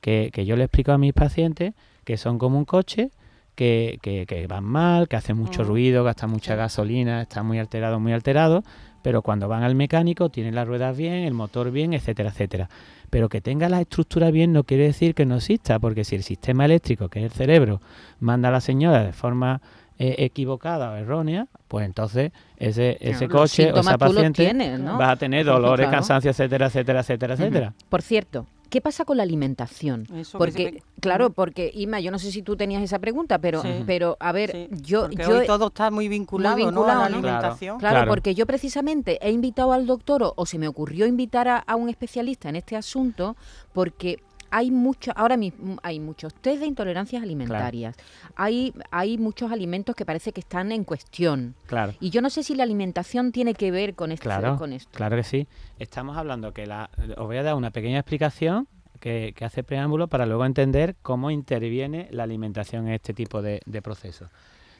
que, 0.00 0.30
que 0.32 0.46
yo 0.46 0.56
le 0.56 0.64
explico 0.64 0.92
a 0.92 0.98
mis 0.98 1.12
pacientes 1.12 1.74
que 2.04 2.16
son 2.16 2.38
como 2.38 2.56
un 2.58 2.64
coche, 2.64 3.10
que, 3.54 3.98
que- 4.00 4.24
que 4.26 4.46
van 4.46 4.64
mal, 4.64 5.06
que 5.08 5.16
hacen 5.16 5.36
mucho 5.36 5.64
Mm. 5.64 5.66
ruido, 5.66 6.02
gastan 6.04 6.30
mucha 6.30 6.54
gasolina, 6.54 7.22
están 7.22 7.44
muy 7.46 7.58
alterados, 7.58 8.00
muy 8.00 8.12
alterados, 8.12 8.64
pero 9.02 9.20
cuando 9.22 9.48
van 9.48 9.62
al 9.64 9.74
mecánico 9.74 10.28
tienen 10.30 10.54
las 10.54 10.66
ruedas 10.66 10.96
bien, 10.96 11.24
el 11.24 11.34
motor 11.34 11.70
bien, 11.70 11.92
etcétera, 11.92 12.30
etcétera. 12.30 12.68
Pero 13.10 13.28
que 13.28 13.40
tenga 13.40 13.68
la 13.68 13.80
estructura 13.80 14.30
bien 14.30 14.52
no 14.52 14.64
quiere 14.64 14.84
decir 14.84 15.14
que 15.14 15.24
no 15.26 15.36
exista, 15.36 15.78
porque 15.78 16.04
si 16.04 16.16
el 16.16 16.22
sistema 16.22 16.64
eléctrico, 16.64 17.08
que 17.08 17.20
es 17.20 17.24
el 17.26 17.30
cerebro, 17.32 17.80
manda 18.20 18.48
a 18.48 18.52
la 18.52 18.60
señora 18.60 19.02
de 19.04 19.12
forma 19.12 19.60
eh, 19.98 20.14
equivocada 20.18 20.92
o 20.92 20.96
errónea, 20.96 21.48
pues 21.66 21.84
entonces 21.86 22.32
ese, 22.56 22.98
ese 23.00 23.28
coche 23.28 23.72
o 23.72 23.80
esa 23.80 23.98
paciente 23.98 24.44
tienes, 24.44 24.78
¿no? 24.78 24.98
va 24.98 25.12
a 25.12 25.16
tener 25.16 25.44
dolores, 25.44 25.86
Claro. 25.86 25.96
cansancio, 25.96 26.30
etcétera, 26.30 26.66
etcétera, 26.66 27.00
etcétera, 27.00 27.34
etcétera. 27.34 27.74
Por 27.88 28.02
cierto, 28.02 28.46
¿qué 28.70 28.80
pasa 28.80 29.04
con 29.04 29.16
la 29.16 29.22
alimentación? 29.22 30.02
Eso 30.14 30.32
que 30.32 30.38
Porque, 30.38 30.64
ve- 30.70 30.82
claro, 31.00 31.30
porque 31.30 31.70
Ima, 31.74 32.00
yo 32.00 32.10
no 32.10 32.18
sé 32.18 32.30
si 32.32 32.42
tú 32.42 32.56
tenías 32.56 32.82
esa 32.82 32.98
pregunta, 32.98 33.38
pero, 33.38 33.62
Sí. 33.62 33.68
pero 33.86 34.16
a 34.20 34.32
ver, 34.32 34.50
Sí, 34.52 34.68
yo, 34.82 35.02
porque 35.02 35.16
yo 35.22 35.38
hoy 35.40 35.46
todo 35.46 35.68
está 35.68 35.90
muy 35.90 36.08
vinculado, 36.08 36.56
vinculado, 36.56 36.90
a 36.90 36.94
la 37.08 37.16
alimentación. 37.16 37.78
Claro, 37.78 37.94
Claro. 37.96 38.10
porque 38.10 38.34
yo 38.34 38.46
precisamente 38.46 39.18
he 39.20 39.30
invitado 39.30 39.72
al 39.72 39.86
doctor 39.86 40.22
o, 40.22 40.32
o 40.36 40.46
se 40.46 40.58
me 40.58 40.68
ocurrió 40.68 41.06
invitar 41.06 41.48
a, 41.48 41.58
a 41.58 41.76
un 41.76 41.88
especialista 41.88 42.48
en 42.48 42.56
este 42.56 42.76
asunto 42.76 43.36
porque 43.72 44.20
hay 44.50 44.70
mucho, 44.70 45.12
ahora 45.14 45.36
mismo 45.36 45.78
hay 45.82 46.00
muchos 46.00 46.34
test 46.34 46.60
de 46.60 46.66
intolerancias 46.66 47.22
alimentarias, 47.22 47.96
hay, 48.36 48.72
hay 48.90 49.18
muchos 49.18 49.50
alimentos 49.52 49.94
que 49.94 50.04
parece 50.04 50.32
que 50.32 50.40
están 50.40 50.72
en 50.72 50.84
cuestión. 50.84 51.54
Claro. 51.66 51.94
Y 52.00 52.10
yo 52.10 52.22
no 52.22 52.30
sé 52.30 52.42
si 52.42 52.54
la 52.54 52.62
alimentación 52.62 53.32
tiene 53.32 53.54
que 53.54 53.70
ver 53.70 53.94
con, 53.94 54.12
este, 54.12 54.24
Claro, 54.24 54.56
con 54.56 54.72
esto. 54.72 54.90
claro 54.94 55.16
que 55.16 55.24
sí. 55.24 55.46
Estamos 55.78 56.16
hablando 56.16 56.52
que 56.52 56.66
la, 56.66 56.90
os 57.16 57.26
voy 57.26 57.36
a 57.36 57.42
dar 57.42 57.54
una 57.54 57.70
pequeña 57.70 57.98
explicación 57.98 58.68
que, 59.00 59.32
que 59.36 59.44
hace 59.44 59.62
preámbulo 59.62 60.08
para 60.08 60.26
luego 60.26 60.44
entender 60.44 60.96
cómo 61.02 61.30
interviene 61.30 62.08
la 62.10 62.24
alimentación 62.24 62.88
en 62.88 62.94
este 62.94 63.14
tipo 63.14 63.42
de, 63.42 63.60
de 63.64 63.82
procesos. 63.82 64.30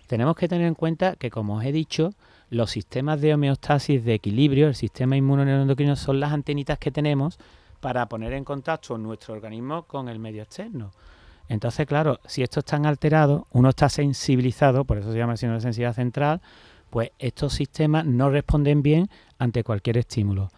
Tenemos 0.09 0.37
que 0.37 0.49
tener 0.49 0.67
en 0.67 0.75
cuenta 0.75 1.17
que, 1.17 1.31
como 1.31 1.57
os 1.57 1.65
he 1.65 1.71
dicho, 1.71 2.15
los 2.49 2.71
sistemas 2.71 3.21
de 3.21 3.35
homeostasis 3.35 4.05
de 4.05 4.15
equilibrio, 4.15 4.67
el 4.67 4.75
sistema 4.75 5.19
inmunoneuroendocrino, 5.19 5.97
son 5.97 6.19
las 6.19 6.33
antenitas 6.33 6.79
que 6.79 6.91
tenemos 6.91 7.39
para 7.81 8.09
poner 8.09 8.33
en 8.33 8.45
contacto 8.45 8.99
nuestro 8.99 9.35
organismo 9.35 9.85
con 9.85 10.09
el 10.09 10.19
medio 10.19 10.43
externo. 10.43 10.91
Entonces, 11.49 11.87
claro, 11.87 12.21
si 12.27 12.43
estos 12.43 12.63
están 12.63 12.85
alterados, 12.85 13.45
uno 13.53 13.71
está 13.71 13.89
sensibilizado, 13.89 14.85
por 14.85 14.99
eso 14.99 15.13
se 15.13 15.19
llama 15.19 15.37
síndrome 15.37 15.59
de 15.59 15.63
sensibilidad 15.63 15.95
central, 15.95 16.41
pues 16.91 17.11
estos 17.19 17.55
sistemas 17.55 18.05
no 18.05 18.31
responden 18.31 18.83
bien 18.83 19.09
ante 19.39 19.65
cualquier 19.65 19.99
estímulo. 19.99 20.51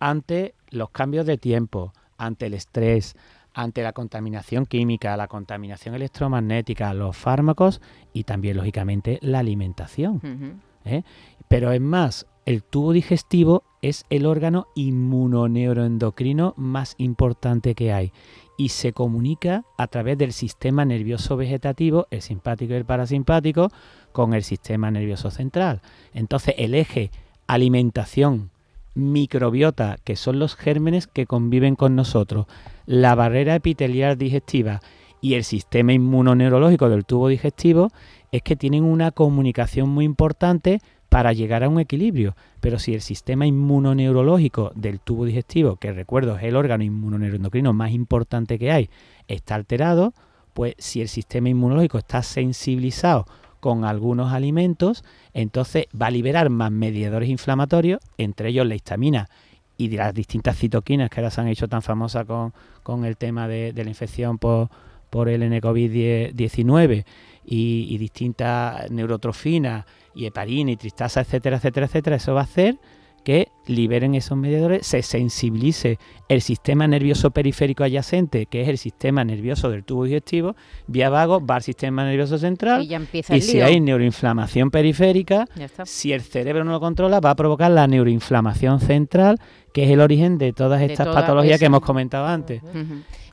Ante 0.00 0.54
los 0.70 0.90
cambios 0.90 1.26
de 1.26 1.38
tiempo, 1.38 1.92
ante 2.18 2.46
el 2.46 2.54
estrés, 2.54 3.16
ante 3.54 3.82
la 3.82 3.92
contaminación 3.92 4.66
química, 4.66 5.16
la 5.16 5.28
contaminación 5.28 5.94
electromagnética, 5.94 6.94
los 6.94 7.16
fármacos 7.16 7.80
y 8.12 8.24
también, 8.24 8.56
lógicamente, 8.56 9.18
la 9.22 9.40
alimentación. 9.40 10.60
¿eh? 10.84 11.02
Pero 11.48 11.70
es 11.72 11.80
más, 11.80 12.26
el 12.44 12.62
tubo 12.62 12.92
digestivo 12.92 13.62
es 13.82 14.04
el 14.10 14.26
órgano 14.26 14.66
inmunoneuroendocrino 14.74 16.54
más 16.56 16.94
importante 16.98 17.74
que 17.74 17.92
hay 17.92 18.12
y 18.56 18.70
se 18.70 18.92
comunica 18.92 19.64
a 19.78 19.86
través 19.86 20.18
del 20.18 20.32
sistema 20.32 20.84
nervioso 20.84 21.36
vegetativo, 21.36 22.06
el 22.10 22.22
simpático 22.22 22.72
y 22.72 22.76
el 22.76 22.84
parasimpático, 22.84 23.70
con 24.12 24.34
el 24.34 24.42
sistema 24.42 24.90
nervioso 24.90 25.30
central. 25.30 25.80
Entonces, 26.12 26.54
el 26.58 26.74
eje 26.74 27.10
alimentación, 27.46 28.50
microbiota, 28.94 29.98
que 30.04 30.16
son 30.16 30.38
los 30.38 30.54
gérmenes 30.54 31.06
que 31.06 31.26
conviven 31.26 31.76
con 31.76 31.96
nosotros, 31.96 32.46
la 32.86 33.14
barrera 33.14 33.54
epitelial 33.54 34.18
digestiva 34.18 34.80
y 35.20 35.34
el 35.34 35.44
sistema 35.44 35.92
inmunoneurológico 35.92 36.88
del 36.88 37.04
tubo 37.04 37.28
digestivo, 37.28 37.90
es 38.32 38.42
que 38.42 38.56
tienen 38.56 38.84
una 38.84 39.12
comunicación 39.12 39.88
muy 39.88 40.04
importante 40.04 40.80
para 41.12 41.34
llegar 41.34 41.62
a 41.62 41.68
un 41.68 41.78
equilibrio. 41.78 42.34
Pero 42.60 42.78
si 42.78 42.94
el 42.94 43.02
sistema 43.02 43.46
inmunoneurológico 43.46 44.72
del 44.74 44.98
tubo 44.98 45.26
digestivo, 45.26 45.76
que 45.76 45.92
recuerdo 45.92 46.38
es 46.38 46.44
el 46.44 46.56
órgano 46.56 46.84
inmunoneuroendocrino 46.84 47.74
más 47.74 47.90
importante 47.90 48.58
que 48.58 48.72
hay, 48.72 48.88
está 49.28 49.56
alterado, 49.56 50.14
pues 50.54 50.74
si 50.78 51.02
el 51.02 51.08
sistema 51.08 51.50
inmunológico 51.50 51.98
está 51.98 52.22
sensibilizado 52.22 53.26
con 53.60 53.84
algunos 53.84 54.32
alimentos, 54.32 55.04
entonces 55.34 55.84
va 55.94 56.06
a 56.06 56.10
liberar 56.10 56.48
más 56.48 56.70
mediadores 56.70 57.28
inflamatorios, 57.28 58.00
entre 58.16 58.48
ellos 58.48 58.66
la 58.66 58.74
histamina 58.74 59.28
y 59.76 59.90
las 59.90 60.14
distintas 60.14 60.56
citoquinas 60.56 61.10
que 61.10 61.20
ahora 61.20 61.30
se 61.30 61.42
han 61.42 61.48
hecho 61.48 61.68
tan 61.68 61.82
famosas 61.82 62.24
con, 62.24 62.54
con 62.82 63.04
el 63.04 63.18
tema 63.18 63.48
de 63.48 63.74
la 63.74 63.90
infección 63.90 64.38
por, 64.38 64.70
por 65.12 65.28
el 65.28 65.42
N-COVID-19 65.42 67.04
y, 67.44 67.86
y 67.90 67.98
distintas 67.98 68.90
neurotrofinas 68.90 69.84
y 70.14 70.24
heparina 70.24 70.70
y 70.70 70.76
tristasa, 70.76 71.20
etcétera, 71.20 71.58
etcétera, 71.58 71.84
etcétera, 71.84 72.16
eso 72.16 72.32
va 72.32 72.40
a 72.40 72.44
hacer 72.44 72.78
que 73.22 73.48
liberen 73.66 74.14
esos 74.14 74.36
mediadores, 74.36 74.86
se 74.86 75.02
sensibilice 75.02 75.98
el 76.28 76.40
sistema 76.42 76.86
nervioso 76.88 77.30
periférico 77.30 77.84
adyacente, 77.84 78.46
que 78.46 78.62
es 78.62 78.68
el 78.68 78.78
sistema 78.78 79.24
nervioso 79.24 79.70
del 79.70 79.84
tubo 79.84 80.04
digestivo, 80.04 80.56
vía 80.86 81.10
vago 81.10 81.44
va 81.44 81.56
al 81.56 81.62
sistema 81.62 82.04
nervioso 82.04 82.38
central 82.38 82.82
Y 82.82 82.88
ya 82.88 82.96
empieza 82.96 83.34
y 83.34 83.36
el 83.38 83.42
si 83.42 83.54
lío. 83.58 83.64
hay 83.66 83.80
neuroinflamación 83.80 84.70
periférica, 84.70 85.46
si 85.84 86.12
el 86.12 86.22
cerebro 86.22 86.64
no 86.64 86.72
lo 86.72 86.80
controla, 86.80 87.20
va 87.20 87.30
a 87.30 87.36
provocar 87.36 87.70
la 87.70 87.86
neuroinflamación 87.86 88.80
central, 88.80 89.38
que 89.72 89.84
es 89.84 89.90
el 89.90 90.00
origen 90.00 90.38
de 90.38 90.52
todas 90.52 90.80
De 90.80 90.86
estas 90.86 91.06
toda 91.06 91.20
patologías 91.20 91.58
que 91.58 91.66
hemos 91.66 91.80
comentado 91.80 92.26
antes. 92.26 92.62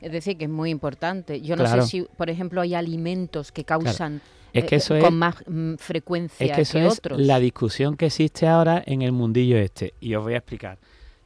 Es 0.00 0.12
decir, 0.12 0.38
que 0.38 0.44
es 0.44 0.50
muy 0.50 0.70
importante. 0.70 1.40
Yo 1.42 1.56
no 1.56 1.64
Claro. 1.64 1.82
sé 1.82 1.88
si, 1.88 2.02
por 2.16 2.30
ejemplo, 2.30 2.60
hay 2.62 2.74
alimentos 2.74 3.52
que 3.52 3.64
causan 3.64 4.20
Es 4.52 4.64
que 4.64 4.74
eh, 4.76 4.78
eso 4.78 4.98
con 4.98 5.04
es- 5.08 5.12
más 5.12 5.44
mm, 5.46 5.74
frecuencia 5.76 6.46
Es 6.46 6.52
que 6.52 6.62
eso 6.62 6.78
que 6.78 6.86
es 6.86 6.98
otros. 6.98 7.18
la 7.20 7.38
discusión 7.38 7.96
que 7.96 8.06
existe 8.06 8.46
ahora 8.48 8.82
en 8.86 9.02
el 9.02 9.12
mundillo 9.12 9.56
este. 9.58 9.94
Y 10.00 10.14
os 10.14 10.22
voy 10.24 10.34
a 10.34 10.38
explicar. 10.38 10.78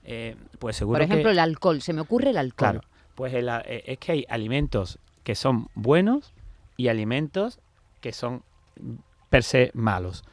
Eh, 0.04 0.36
pues 0.58 0.76
seguro 0.76 0.96
por 0.98 1.02
ejemplo, 1.02 1.24
que, 1.28 1.32
el 1.32 1.38
alcohol. 1.38 1.80
Se 1.80 1.92
me 1.92 2.00
ocurre 2.02 2.30
el 2.30 2.36
alcohol. 2.38 2.70
Claro. 2.72 2.80
Pues 3.14 3.32
el 3.34 3.48
eh, 3.48 3.82
es 3.86 3.98
que 3.98 4.12
hay 4.12 4.24
alimentos 4.28 4.98
que 5.22 5.34
son 5.34 5.68
buenos 5.74 6.34
y 6.76 6.88
alimentos 6.88 7.60
que 8.00 8.12
son 8.12 8.42
per 9.30 9.42
se 9.42 9.70
malos. 9.74 10.24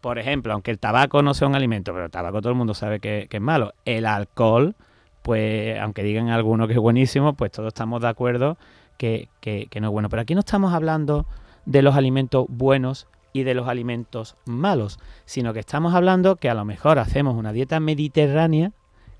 Por 0.00 0.18
ejemplo, 0.18 0.52
aunque 0.52 0.70
el 0.70 0.78
tabaco 0.78 1.22
no 1.22 1.32
sea 1.34 1.48
un 1.48 1.54
alimento, 1.54 1.92
pero 1.92 2.04
el 2.04 2.10
tabaco 2.10 2.40
todo 2.40 2.50
el 2.52 2.58
mundo 2.58 2.74
sabe 2.74 3.00
que, 3.00 3.26
que 3.30 3.38
es 3.38 3.42
malo. 3.42 3.72
El 3.84 4.04
alcohol, 4.06 4.74
pues 5.22 5.78
aunque 5.80 6.02
digan 6.02 6.28
algunos 6.28 6.66
que 6.68 6.74
es 6.74 6.78
buenísimo, 6.78 7.34
pues 7.34 7.50
todos 7.52 7.68
estamos 7.68 8.02
de 8.02 8.08
acuerdo 8.08 8.58
que, 8.98 9.28
que- 9.40 9.66
que 9.70 9.80
no 9.80 9.88
es 9.88 9.92
bueno. 9.92 10.08
Pero 10.08 10.22
aquí 10.22 10.34
no 10.34 10.40
estamos 10.40 10.72
hablando 10.74 11.26
de 11.66 11.82
los 11.82 11.94
alimentos 11.94 12.46
buenos 12.48 13.06
y 13.32 13.42
de 13.42 13.54
los 13.54 13.68
alimentos 13.68 14.36
malos, 14.46 14.98
sino 15.26 15.52
que 15.52 15.60
estamos 15.60 15.94
hablando 15.94 16.36
que 16.36 16.48
a 16.48 16.54
lo 16.54 16.64
mejor 16.64 16.98
hacemos 16.98 17.36
una 17.36 17.52
dieta 17.52 17.80
mediterránea, 17.80 18.72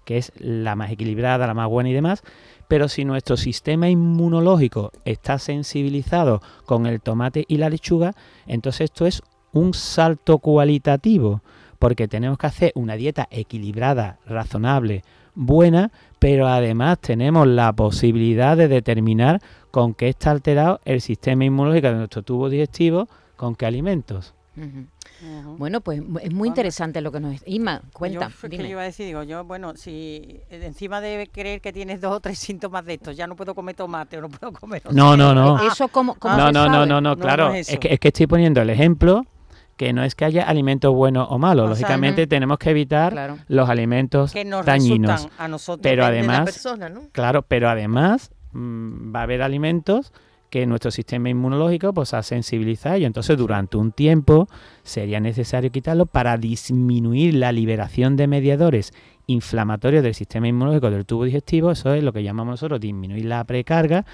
que 0.07 0.17
es 0.17 0.33
la 0.39 0.75
más 0.77 0.91
equilibrada, 0.91 1.47
la 1.47 1.55
más 1.55 1.69
buena 1.69 1.91
y 1.91 1.93
demás, 1.93 2.23
pero 2.69 2.89
si 2.89 3.05
nuestro 3.05 3.37
sistema 3.37 3.91
inmunológico 3.91 4.93
está 5.05 5.39
sensibilizado 5.39 6.41
con 6.65 6.87
el 6.87 7.01
tomate 7.01 7.45
y 7.47 7.59
la 7.59 7.69
lechuga, 7.69 8.15
entonces 8.47 8.83
esto 8.83 9.07
es 9.07 9.23
un 9.53 9.75
salto 9.75 10.39
cualitativo, 10.39 11.43
porque 11.79 12.09
tenemos 12.09 12.39
que 12.39 12.47
hacer 12.47 12.73
una 12.75 12.97
dieta 12.97 13.29
equilibrada, 13.31 14.19
razonable, 14.27 15.03
buena, 15.37 15.93
pero 16.19 16.49
además 16.49 16.99
tenemos 16.99 17.47
la 17.47 17.73
posibilidad 17.73 18.57
de 18.57 18.67
determinar 18.67 19.41
con 19.71 19.95
qué 19.95 20.09
está 20.09 20.33
alterado 20.33 20.81
el 20.85 21.01
sistema 21.01 21.45
inmunológico 21.45 21.89
de 21.89 21.95
nuestro 21.95 22.23
tubo 22.23 22.49
digestivo, 22.49 23.09
con 23.37 23.55
qué 23.55 23.67
alimentos. 23.67 24.35
Bueno, 25.59 25.83
pues 25.83 26.03
es 26.23 26.33
muy 26.33 26.49
interesante 26.49 27.03
lo 27.03 27.13
que 27.13 27.21
nos... 27.21 27.37
Inma, 27.47 27.83
cuenta, 27.93 28.21
Yo, 28.21 28.27
es 28.27 28.35
que 28.37 28.49
dime. 28.49 28.65
yo 28.65 28.71
iba 28.71 28.81
a 28.81 28.85
decir, 28.85 29.07
digo, 29.07 29.23
yo, 29.23 29.45
bueno, 29.45 29.77
si 29.77 30.41
eh, 30.51 30.63
encima 30.65 31.03
de 31.03 31.29
creer 31.31 31.61
que 31.61 31.75
tienes 31.75 32.01
dos 32.01 32.13
o 32.13 32.21
tres 32.21 32.39
síntomas 32.39 32.85
de 32.87 32.95
estos, 32.95 33.17
ya 33.17 33.27
no 33.27 33.37
puedo 33.37 33.55
comer 33.55 33.77
tomate 33.77 34.17
o 34.17 34.23
no 34.23 34.31
puedo 34.31 34.53
comer... 34.53 34.83
No, 34.91 35.15
no, 35.17 35.35
no. 35.35 35.63
¿Eso 35.67 35.89
cómo, 35.89 36.15
cómo 36.15 36.37
no, 36.37 36.51
no, 36.51 36.69
no, 36.69 36.87
no, 36.87 37.01
no, 37.01 37.01
No, 37.01 37.17
claro. 37.17 37.49
no 37.51 37.55
es 37.55 37.79
que, 37.79 37.93
es 37.93 38.01
que 38.01 38.09
estoy 38.09 38.27
poniendo 38.27 38.63
el 38.63 38.71
ejemplo 38.71 39.27
que 39.77 39.93
no 39.93 40.03
es 40.05 40.15
que 40.15 40.25
haya 40.25 40.45
alimentos 40.45 40.95
buenos 40.95 41.27
o 41.31 41.39
malos. 41.39 41.65
O 41.71 41.75
sea, 41.75 41.83
Lógicamente 41.83 42.27
tenemos 42.27 42.59
que 42.59 42.71
evitar 42.71 43.13
Claro. 43.13 43.39
los 43.49 43.69
alimentos 43.69 44.33
que 44.33 44.45
nos 44.45 44.65
dañinos. 44.65 45.29
a 45.39 45.49
nosotros. 45.49 45.83
Pero 45.83 46.05
de 46.07 46.13
la 46.13 46.19
además- 46.19 46.45
persona, 46.45 46.89
¿no? 46.89 47.03
Claro, 47.13 47.43
pero 47.43 47.69
además 47.69 48.31
mm, 48.53 49.15
va 49.15 49.21
a 49.21 49.23
haber 49.25 49.43
alimentos 49.43 50.13
que 50.49 50.65
nuestro 50.65 50.91
sistema 50.91 51.29
inmunológico 51.29 51.93
pues 51.93 52.15
ha 52.15 52.23
sensibilizado 52.23 52.95
a 52.95 52.97
ello. 52.99 53.07
Entonces, 53.07 53.37
durante 53.37 53.77
un 53.77 53.93
tiempo 53.93 54.49
sería 54.83 55.21
necesario 55.21 55.71
quitarlo 55.71 56.07
para 56.07 56.39
disminuir 56.39 57.35
la 57.35 57.53
liberación 57.53 58.17
de 58.17 58.29
mediadores 58.29 58.93
inflamatorios 59.27 60.03
del 60.05 60.15
sistema 60.15 60.47
inmunológico 60.49 60.91
del 60.91 61.05
tubo 61.05 61.25
digestivo. 61.25 61.73
Eso 61.73 61.93
es 61.93 62.03
lo 62.03 62.13
que 62.13 62.23
llamamos 62.23 62.53
nosotros 62.53 62.81
disminuir 62.81 63.25
la 63.27 63.43
precarga 63.45 64.07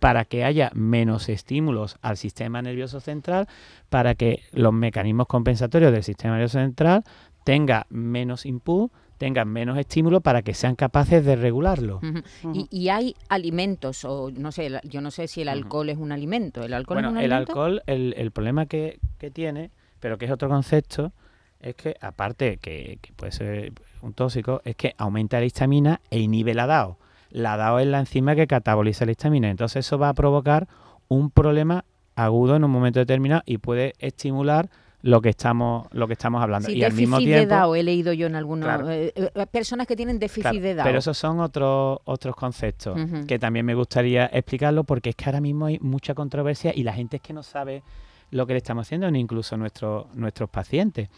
para 0.00 0.24
que 0.24 0.42
haya 0.44 0.70
menos 0.74 1.28
estímulos 1.28 1.96
al 2.02 2.16
sistema 2.16 2.60
nervioso 2.62 2.98
central, 3.00 3.46
para 3.88 4.14
que 4.16 4.42
los 4.52 4.72
mecanismos 4.72 5.28
compensatorios 5.28 5.92
del 5.92 6.02
sistema 6.02 6.34
nervioso 6.34 6.58
central 6.58 7.04
tengan 7.44 7.84
menos 7.90 8.44
input, 8.46 8.90
tengan 9.18 9.48
menos 9.48 9.76
estímulo 9.78 10.22
para 10.22 10.40
que 10.42 10.54
sean 10.54 10.74
capaces 10.76 11.24
de 11.24 11.36
regularlo. 11.36 12.00
Y, 12.54 12.66
y 12.70 12.88
hay 12.88 13.14
alimentos, 13.28 14.04
o 14.06 14.30
no 14.30 14.50
sé, 14.52 14.70
la- 14.70 14.80
yo 14.84 15.00
no 15.02 15.10
sé 15.10 15.28
si 15.28 15.42
el 15.42 15.48
alcohol 15.50 15.90
es 15.90 15.98
un 15.98 16.12
alimento. 16.12 16.62
¿El 16.64 16.72
alcohol 16.72 16.96
Bueno, 16.96 17.08
es 17.10 17.12
un 17.12 17.18
el 17.18 17.32
alimento? 17.32 17.52
alcohol, 17.52 17.82
el, 17.86 18.14
el 18.16 18.30
problema 18.30 18.64
que, 18.66 18.98
que 19.18 19.30
tiene, 19.30 19.70
pero 20.00 20.16
que 20.16 20.24
es 20.24 20.30
otro 20.30 20.48
concepto, 20.48 21.12
es 21.60 21.74
que 21.74 21.94
aparte 22.00 22.56
que, 22.56 22.98
que 23.02 23.12
puede 23.12 23.32
ser 23.32 23.72
un 24.00 24.14
tóxico, 24.14 24.62
es 24.64 24.76
que 24.76 24.94
aumenta 24.96 25.38
la 25.38 25.44
histamina 25.44 26.00
e 26.10 26.20
inhibe 26.20 26.54
la 26.54 26.66
DAO. 26.66 26.98
La 27.30 27.56
DAO 27.56 27.78
es 27.78 27.86
la 27.86 28.00
enzima 28.00 28.34
que 28.34 28.46
cataboliza 28.46 29.04
la 29.04 29.12
histamina, 29.12 29.50
entonces 29.50 29.86
eso 29.86 29.98
va 29.98 30.08
a 30.08 30.14
provocar 30.14 30.68
un 31.08 31.30
problema 31.30 31.84
agudo 32.16 32.56
en 32.56 32.64
un 32.64 32.70
momento 32.70 32.98
determinado 32.98 33.42
y 33.46 33.58
puede 33.58 33.94
estimular 33.98 34.68
lo 35.02 35.22
que 35.22 35.30
estamos 35.30 35.86
lo 35.92 36.06
que 36.06 36.12
estamos 36.12 36.42
hablando 36.42 36.68
Sí, 36.68 36.74
y 36.74 36.84
al 36.84 36.92
mismo 36.92 37.16
déficit 37.16 37.34
tiempo 37.34 37.54
de 37.54 37.60
edad, 37.60 37.76
he 37.76 37.82
leído 37.82 38.12
yo 38.12 38.26
en 38.26 38.34
algunos... 38.34 38.66
Claro. 38.66 38.90
eh, 38.90 39.12
eh, 39.14 39.46
personas 39.50 39.86
que 39.86 39.96
tienen 39.96 40.18
déficit 40.18 40.42
Claro, 40.42 40.60
de 40.60 40.70
edad. 40.72 40.84
Pero 40.84 40.98
esos 40.98 41.16
son 41.16 41.40
otros 41.40 42.00
otros 42.04 42.36
conceptos 42.36 42.98
que 43.26 43.38
también 43.38 43.64
me 43.64 43.74
gustaría 43.74 44.26
explicarlo 44.26 44.84
porque 44.84 45.10
es 45.10 45.16
que 45.16 45.24
ahora 45.26 45.40
mismo 45.40 45.66
hay 45.66 45.78
mucha 45.80 46.14
controversia 46.14 46.72
y 46.74 46.82
la 46.82 46.92
gente 46.92 47.16
es 47.16 47.22
que 47.22 47.32
no 47.32 47.42
sabe 47.42 47.82
lo 48.30 48.46
que 48.46 48.52
le 48.52 48.58
estamos 48.58 48.86
haciendo, 48.86 49.10
ni 49.10 49.20
incluso 49.20 49.56
nuestros 49.56 50.14
nuestros 50.14 50.50
pacientes. 50.50 51.08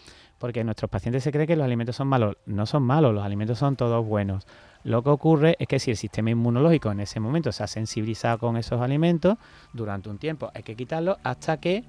Porque 0.42 0.64
nuestros 0.64 0.90
pacientes 0.90 1.22
se 1.22 1.30
creen 1.30 1.46
que 1.46 1.54
los 1.54 1.64
alimentos 1.64 1.94
son 1.94 2.08
malos. 2.08 2.36
No 2.46 2.66
son 2.66 2.82
malos, 2.82 3.14
los 3.14 3.22
alimentos 3.22 3.60
son 3.60 3.76
todos 3.76 4.04
buenos. 4.04 4.44
Lo 4.82 5.04
que 5.04 5.10
ocurre 5.10 5.54
es 5.60 5.68
que 5.68 5.78
si 5.78 5.92
el 5.92 5.96
sistema 5.96 6.30
inmunológico 6.30 6.90
en 6.90 6.98
ese 6.98 7.20
momento 7.20 7.52
se 7.52 7.62
ha 7.62 7.68
sensibilizado 7.68 8.38
con 8.38 8.56
esos 8.56 8.80
alimentos, 8.80 9.38
durante 9.72 10.10
un 10.10 10.18
tiempo 10.18 10.50
hay 10.52 10.64
que 10.64 10.74
quitarlos 10.74 11.18
hasta 11.22 11.58
que 11.58 11.84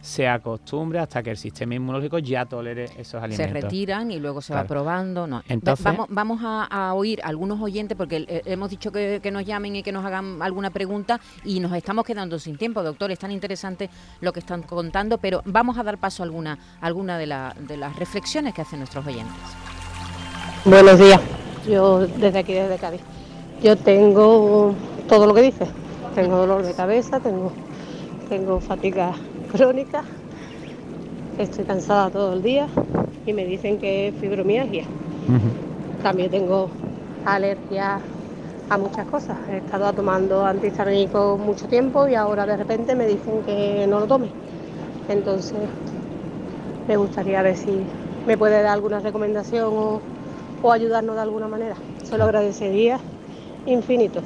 se 0.00 0.28
acostumbre, 0.28 1.00
hasta 1.00 1.20
que 1.22 1.30
el 1.30 1.36
sistema 1.36 1.74
inmunológico 1.74 2.18
ya 2.18 2.44
tolere 2.46 2.84
esos 2.96 3.08
se 3.08 3.16
alimentos. 3.18 3.62
retiran 3.62 4.10
y 4.12 4.20
luego 4.20 4.40
se 4.40 4.54
va 4.54 4.62
probando. 4.64 5.26
No. 5.26 5.42
Entonces- 5.48 5.84
Va- 5.84 5.90
vamos 5.92 6.06
vamos 6.10 6.40
a, 6.44 6.64
a 6.64 6.94
oír 6.94 7.20
algunos 7.24 7.60
oyentes 7.60 7.96
porque 7.96 8.24
eh, 8.28 8.42
hemos 8.46 8.70
dicho 8.70 8.92
que, 8.92 9.18
que 9.22 9.30
nos 9.32 9.44
llamen 9.44 9.74
y 9.76 9.82
que 9.82 9.90
nos 9.90 10.04
hagan 10.04 10.40
alguna 10.42 10.70
pregunta 10.70 11.18
y 11.44 11.58
nos 11.60 11.72
estamos 11.72 12.04
quedando 12.04 12.38
sin 12.38 12.56
tiempo, 12.56 12.82
doctor. 12.84 13.10
Es 13.10 13.18
tan 13.18 13.32
interesante 13.32 13.90
lo 14.20 14.32
que 14.32 14.40
están 14.40 14.62
contando, 14.62 15.18
pero 15.18 15.42
vamos 15.44 15.76
a 15.76 15.82
dar 15.82 15.98
paso 15.98 16.22
a 16.22 16.26
alguna, 16.26 16.56
alguna 16.80 17.18
de, 17.18 17.26
la- 17.26 17.54
de 17.58 17.76
las 17.76 17.96
reflexiones 17.96 18.54
que 18.54 18.62
hacen 18.62 18.78
nuestros 18.78 19.04
oyentes. 19.06 19.34
Buenos 20.64 20.98
días, 20.98 21.20
yo 21.68 22.00
desde 22.06 22.38
aquí, 22.38 22.52
desde 22.52 22.76
Cádiz. 22.78 23.00
Yo 23.62 23.76
tengo 23.76 24.74
todo 25.08 25.26
lo 25.26 25.34
que 25.34 25.42
dice. 25.42 25.66
Tengo 26.14 26.36
dolor 26.36 26.62
de 26.64 26.74
cabeza, 26.74 27.20
tengo, 27.20 27.52
tengo 28.28 28.60
fatiga 28.60 29.12
crónica, 29.46 30.04
estoy 31.38 31.64
cansada 31.64 32.10
todo 32.10 32.32
el 32.32 32.42
día 32.42 32.68
y 33.24 33.32
me 33.32 33.44
dicen 33.44 33.78
que 33.78 34.08
es 34.08 34.16
fibromialgia. 34.16 34.86
Ujú. 35.28 35.54
También 36.02 36.30
tengo 36.30 36.72
alergia 37.24 38.02
a 38.68 38.78
muchas 38.78 39.06
cosas. 39.06 39.38
He 39.48 39.58
estado 39.58 39.92
tomando 39.94 40.44
antihistamínicos 40.46 41.38
mucho 41.38 41.68
tiempo 41.68 42.08
y 42.08 42.14
ahora 42.14 42.46
de 42.46 42.56
repente 42.56 42.94
me 42.94 43.06
dicen 43.06 43.42
que 43.42 43.86
no 43.88 44.00
lo 44.00 44.06
tome. 44.06 44.32
Entonces, 45.08 45.70
me 46.86 46.96
gustaría 46.96 47.42
ver 47.42 47.56
si 47.56 47.88
me 48.24 48.36
puede 48.38 48.62
dar 48.62 48.72
alguna 48.72 49.00
recomendación 49.00 49.70
o, 49.72 50.02
o 50.62 50.72
ayudarnos 50.72 51.16
de 51.16 51.22
alguna 51.22 51.48
manera. 51.48 51.76
Se 52.02 52.16
lo 52.18 52.24
agradecería 52.24 53.00
infinito. 53.66 54.22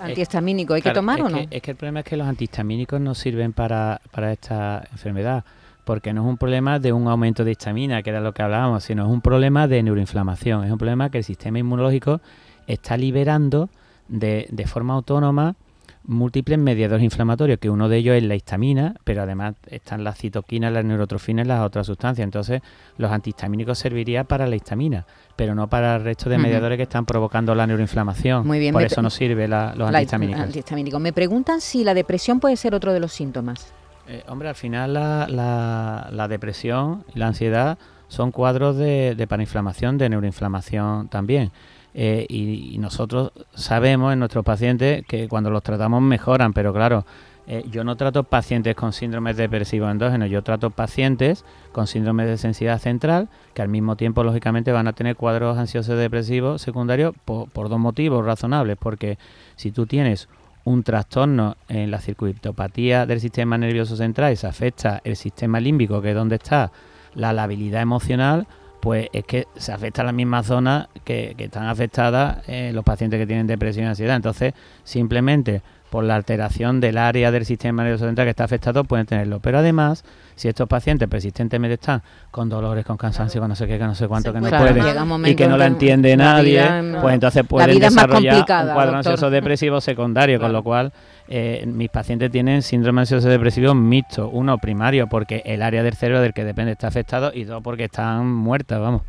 Antihistamínico, 0.00 0.74
¿hay 0.74 0.82
que 0.82 0.90
tomar 0.94 1.20
o 1.22 1.28
no? 1.28 1.38
que- 1.48 1.56
es 1.56 1.62
que 1.62 1.70
el 1.72 1.76
problema 1.76 2.00
es 2.00 2.04
que 2.06 2.16
los 2.16 2.26
antihistamínicos 2.26 3.00
no 3.00 3.14
sirven 3.14 3.52
para, 3.52 4.00
para 4.10 4.32
esta 4.32 4.84
enfermedad, 4.92 5.44
porque 5.84 6.12
no 6.12 6.22
es 6.22 6.28
un 6.28 6.36
problema 6.38 6.78
de 6.78 6.92
un 6.92 7.08
aumento 7.08 7.44
de 7.44 7.50
histamina, 7.52 8.02
que 8.02 8.10
era 8.10 8.20
lo 8.20 8.32
que 8.32 8.42
hablábamos, 8.42 8.84
sino 8.84 9.04
es 9.04 9.08
un 9.10 9.20
problema 9.20 9.66
de 9.66 9.82
neuroinflamación, 9.82 10.64
es 10.64 10.70
un 10.72 10.78
problema 10.78 11.10
que 11.10 11.18
el 11.18 11.24
sistema 11.24 11.58
inmunológico 11.58 12.20
está 12.66 12.96
liberando 12.96 13.68
de, 14.08 14.46
de 14.50 14.66
forma 14.66 14.94
autónoma 14.94 15.56
múltiples 16.04 16.58
mediadores 16.58 17.04
inflamatorios, 17.04 17.58
que 17.58 17.70
uno 17.70 17.88
de 17.88 17.96
ellos 17.98 18.16
es 18.16 18.22
la 18.22 18.34
histamina, 18.34 18.94
pero 19.04 19.22
además 19.22 19.54
están 19.66 20.04
las 20.04 20.18
citoquinas, 20.18 20.72
las 20.72 20.84
neurotrofinas 20.84 21.44
y 21.44 21.48
las 21.48 21.60
otras 21.60 21.86
sustancias. 21.86 22.24
Entonces, 22.24 22.60
los 22.98 23.10
antihistamínicos 23.10 23.78
servirían 23.78 24.26
para 24.26 24.46
la 24.46 24.56
histamina, 24.56 25.06
pero 25.36 25.54
no 25.54 25.68
para 25.68 25.96
el 25.96 26.04
resto 26.04 26.28
de 26.28 26.38
mediadores 26.38 26.76
que 26.76 26.82
están 26.84 27.06
provocando 27.06 27.54
la 27.54 27.66
neuroinflamación. 27.66 28.46
Muy 28.46 28.58
bien, 28.58 28.72
Por 28.72 28.82
eso 28.82 29.00
no 29.02 29.10
sirve 29.10 29.46
la- 29.48 29.74
los 29.76 29.90
La- 29.90 29.98
antihistamínicos. 29.98 30.42
antihistamínico. 30.42 30.98
Me 30.98 31.12
preguntan 31.12 31.60
si 31.60 31.84
la 31.84 31.94
depresión 31.94 32.40
puede 32.40 32.56
ser 32.56 32.74
otro 32.74 32.92
de 32.92 33.00
los 33.00 33.12
síntomas. 33.12 33.72
Eh, 34.08 34.24
hombre, 34.28 34.48
al 34.48 34.56
final 34.56 34.94
la, 34.94 35.26
la- 35.28 36.08
la 36.10 36.28
depresión 36.28 37.04
y 37.14 37.18
la 37.20 37.28
ansiedad 37.28 37.78
son 38.08 38.30
cuadros 38.32 38.76
de, 38.76 39.14
de 39.16 39.26
parainflamación, 39.26 39.96
de 39.96 40.08
neuroinflamación 40.10 41.08
también. 41.08 41.52
Eh, 41.94 42.26
y, 42.28 42.78
nosotros 42.78 43.32
sabemos 43.54 44.12
en 44.12 44.18
nuestros 44.18 44.44
pacientes 44.44 45.04
que 45.06 45.28
cuando 45.28 45.50
los 45.50 45.62
tratamos 45.62 46.02
mejoran, 46.02 46.52
pero 46.52 46.72
claro, 46.72 47.04
eh, 47.46 47.64
yo 47.70 47.84
no 47.84 47.96
trato 47.96 48.24
pacientes 48.24 48.74
con 48.74 48.92
síndromes 48.92 49.36
depresivos 49.36 49.90
endógenos, 49.90 50.30
yo 50.30 50.42
trato 50.42 50.70
pacientes 50.70 51.44
con 51.72 51.86
síndrome 51.86 52.24
de 52.24 52.38
sensibilidad 52.38 52.78
central 52.78 53.28
que 53.52 53.62
al 53.62 53.68
mismo 53.68 53.96
tiempo, 53.96 54.24
lógicamente, 54.24 54.72
van 54.72 54.88
a 54.88 54.94
tener 54.94 55.16
cuadros 55.16 55.58
ansiosos 55.58 55.98
depresivos 55.98 56.62
secundarios 56.62 57.14
por, 57.24 57.50
por 57.50 57.68
dos 57.68 57.78
motivos 57.78 58.24
razonables, 58.24 58.76
porque 58.78 59.18
si 59.56 59.70
tú 59.70 59.86
tienes 59.86 60.28
un 60.64 60.82
trastorno 60.82 61.56
en 61.68 61.90
la 61.90 62.00
circuitopatía 62.00 63.04
del 63.04 63.20
sistema 63.20 63.58
nervioso 63.58 63.96
central 63.96 64.32
y 64.32 64.36
se 64.36 64.46
afecta 64.46 65.00
el 65.04 65.16
sistema 65.16 65.60
límbico, 65.60 66.00
que 66.00 66.10
es 66.10 66.14
donde 66.14 66.36
está 66.36 66.70
la 67.14 67.32
labilidad 67.32 67.82
emocional, 67.82 68.46
pues 68.82 69.08
es 69.12 69.22
que 69.22 69.46
se 69.54 69.70
afecta 69.70 70.02
a 70.02 70.04
la 70.04 70.10
misma 70.10 70.42
zona 70.42 70.88
que, 71.04 71.34
que 71.38 71.44
están 71.44 71.68
afectadas 71.68 72.38
eh, 72.48 72.72
los 72.74 72.82
pacientes 72.82 73.20
que 73.20 73.28
tienen 73.28 73.46
depresión 73.46 73.84
y 73.84 73.88
ansiedad. 73.88 74.16
Entonces, 74.16 74.54
simplemente 74.82 75.62
por 75.92 76.04
la 76.04 76.14
alteración 76.14 76.80
del 76.80 76.96
área 76.96 77.30
del 77.30 77.44
sistema 77.44 77.82
nervioso 77.82 78.06
central 78.06 78.24
que 78.24 78.30
está 78.30 78.44
afectado 78.44 78.82
pueden 78.84 79.04
tenerlo. 79.04 79.40
Pero 79.40 79.58
además, 79.58 80.04
si 80.36 80.48
estos 80.48 80.66
pacientes 80.66 81.06
persistentemente 81.06 81.74
están 81.74 82.00
con 82.30 82.48
dolores, 82.48 82.86
con 82.86 82.96
cansancio, 82.96 83.42
con 83.42 83.50
no 83.50 83.54
sé 83.56 83.66
qué, 83.66 83.78
con 83.78 83.88
no 83.88 83.94
sé 83.94 84.08
cuánto, 84.08 84.32
que 84.32 84.40
no 84.40 84.48
puede- 84.48 84.72
pueden 84.72 85.26
y 85.26 85.34
que 85.34 85.46
no 85.46 85.58
la 85.58 85.66
entiende 85.66 86.16
la 86.16 86.24
nadie, 86.24 86.52
vida 86.62 86.80
no- 86.80 87.02
pues 87.02 87.12
entonces 87.12 87.44
pueden 87.46 87.78
desarrollar 87.78 88.36
un 88.38 88.42
cuadro 88.46 88.74
doctor. 88.74 88.94
ansioso 88.96 89.28
depresivo 89.28 89.82
secundario, 89.82 90.40
con 90.40 90.50
lo 90.54 90.62
cual 90.62 90.94
eh, 91.28 91.64
mis 91.66 91.90
pacientes 91.90 92.30
tienen 92.30 92.62
síndrome 92.62 93.02
ansioso 93.02 93.28
depresivo 93.28 93.74
mixto. 93.74 94.30
Uno, 94.30 94.56
primario, 94.56 95.08
porque 95.08 95.42
el 95.44 95.60
área 95.60 95.82
del 95.82 95.92
cerebro 95.94 96.22
del 96.22 96.32
que 96.32 96.44
depende 96.44 96.72
está 96.72 96.88
afectado 96.88 97.32
y 97.34 97.44
dos, 97.44 97.62
porque 97.62 97.84
están 97.84 98.26
muertas, 98.32 98.80
vamos. 98.80 99.02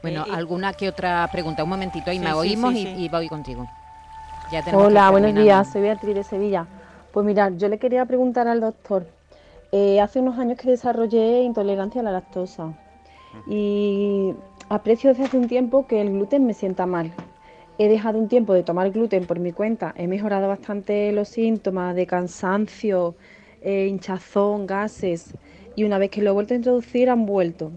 Bueno, 0.00 0.22
Eh, 0.26 0.30
y- 0.30 0.34
alguna 0.34 0.72
que 0.74 0.88
otra 0.88 1.28
pregunta. 1.32 1.64
Un 1.64 1.70
momentito, 1.70 2.08
ahí 2.12 2.18
Sí, 2.18 2.24
me 2.24 2.30
sí, 2.30 2.36
oímos 2.36 2.72
sí, 2.72 2.80
y, 2.82 2.86
sí. 2.86 3.02
y 3.04 3.08
voy 3.08 3.28
contigo. 3.28 3.68
Ya 4.50 4.62
tenemos 4.62 4.86
que 4.86 4.92
Hola, 4.92 5.10
buenos 5.10 5.34
días, 5.34 5.70
soy 5.70 5.82
Beatriz 5.82 6.14
de 6.14 6.24
Sevilla. 6.24 6.66
Pues 7.12 7.26
mirad, 7.26 7.52
yo 7.58 7.68
le 7.68 7.78
quería 7.78 8.06
preguntar 8.06 8.48
al 8.48 8.60
doctor, 8.60 9.06
eh, 9.72 10.00
hace 10.00 10.20
unos 10.20 10.38
años 10.38 10.58
que 10.58 10.70
desarrollé 10.70 11.42
intolerancia 11.42 12.00
a 12.00 12.04
la 12.04 12.12
lactosa 12.12 12.72
y 13.46 14.34
aprecio 14.70 15.10
desde 15.10 15.24
hace 15.24 15.36
un 15.36 15.48
tiempo 15.48 15.86
que 15.86 16.00
el 16.00 16.10
gluten 16.10 16.46
me 16.46 16.54
sienta 16.54 16.86
mal. 16.86 17.12
He 17.76 17.88
dejado 17.88 18.18
un 18.18 18.28
tiempo 18.28 18.54
de 18.54 18.62
tomar 18.62 18.90
gluten 18.90 19.26
por 19.26 19.38
mi 19.38 19.52
cuenta, 19.52 19.92
he 19.96 20.06
mejorado 20.06 20.48
bastante 20.48 21.12
los 21.12 21.28
síntomas 21.28 21.94
de 21.94 22.06
cansancio, 22.06 23.16
eh, 23.60 23.86
hinchazón, 23.86 24.66
gases 24.66 25.34
y 25.76 25.84
una 25.84 25.98
vez 25.98 26.10
que 26.10 26.22
lo 26.22 26.30
he 26.30 26.32
vuelto 26.32 26.54
a 26.54 26.56
introducir 26.56 27.10
han 27.10 27.26
vuelto. 27.26 27.70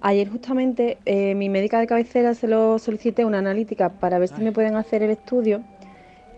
Ayer 0.00 0.28
justamente 0.28 0.98
eh, 1.06 1.34
mi 1.34 1.48
médica 1.48 1.80
de 1.80 1.86
cabecera 1.86 2.34
se 2.34 2.46
lo 2.46 2.78
solicité 2.78 3.24
una 3.24 3.38
analítica 3.38 3.88
para 3.88 4.18
ver 4.18 4.28
si 4.28 4.42
me 4.42 4.52
pueden 4.52 4.76
hacer 4.76 5.02
el 5.02 5.10
estudio 5.10 5.62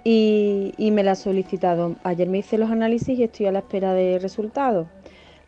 y, 0.08 0.72
y 0.78 0.92
me 0.92 1.02
la 1.02 1.12
ha 1.12 1.14
solicitado. 1.16 1.96
Ayer 2.04 2.28
me 2.28 2.38
hice 2.38 2.58
los 2.58 2.70
análisis 2.70 3.18
y 3.18 3.24
estoy 3.24 3.46
a 3.46 3.52
la 3.52 3.58
espera 3.58 3.92
de 3.92 4.20
resultados. 4.20 4.86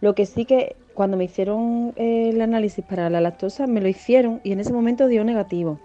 Lo 0.01 0.16
que 0.16 0.27
sí 0.27 0.44
que 0.44 0.75
cuando 0.94 1.16
me 1.16 1.25
hicieron 1.25 1.92
eh, 1.97 2.31
el 2.33 2.40
análisis 2.40 2.85
para 2.85 3.09
la 3.09 3.21
lactosa 3.21 3.68
me 3.68 3.81
lo 3.81 3.87
hicieron 3.87 4.40
y 4.42 4.51
en 4.51 4.59
ese 4.59 4.73
momento 4.73 5.07
dio 5.07 5.23
negativo. 5.23 5.79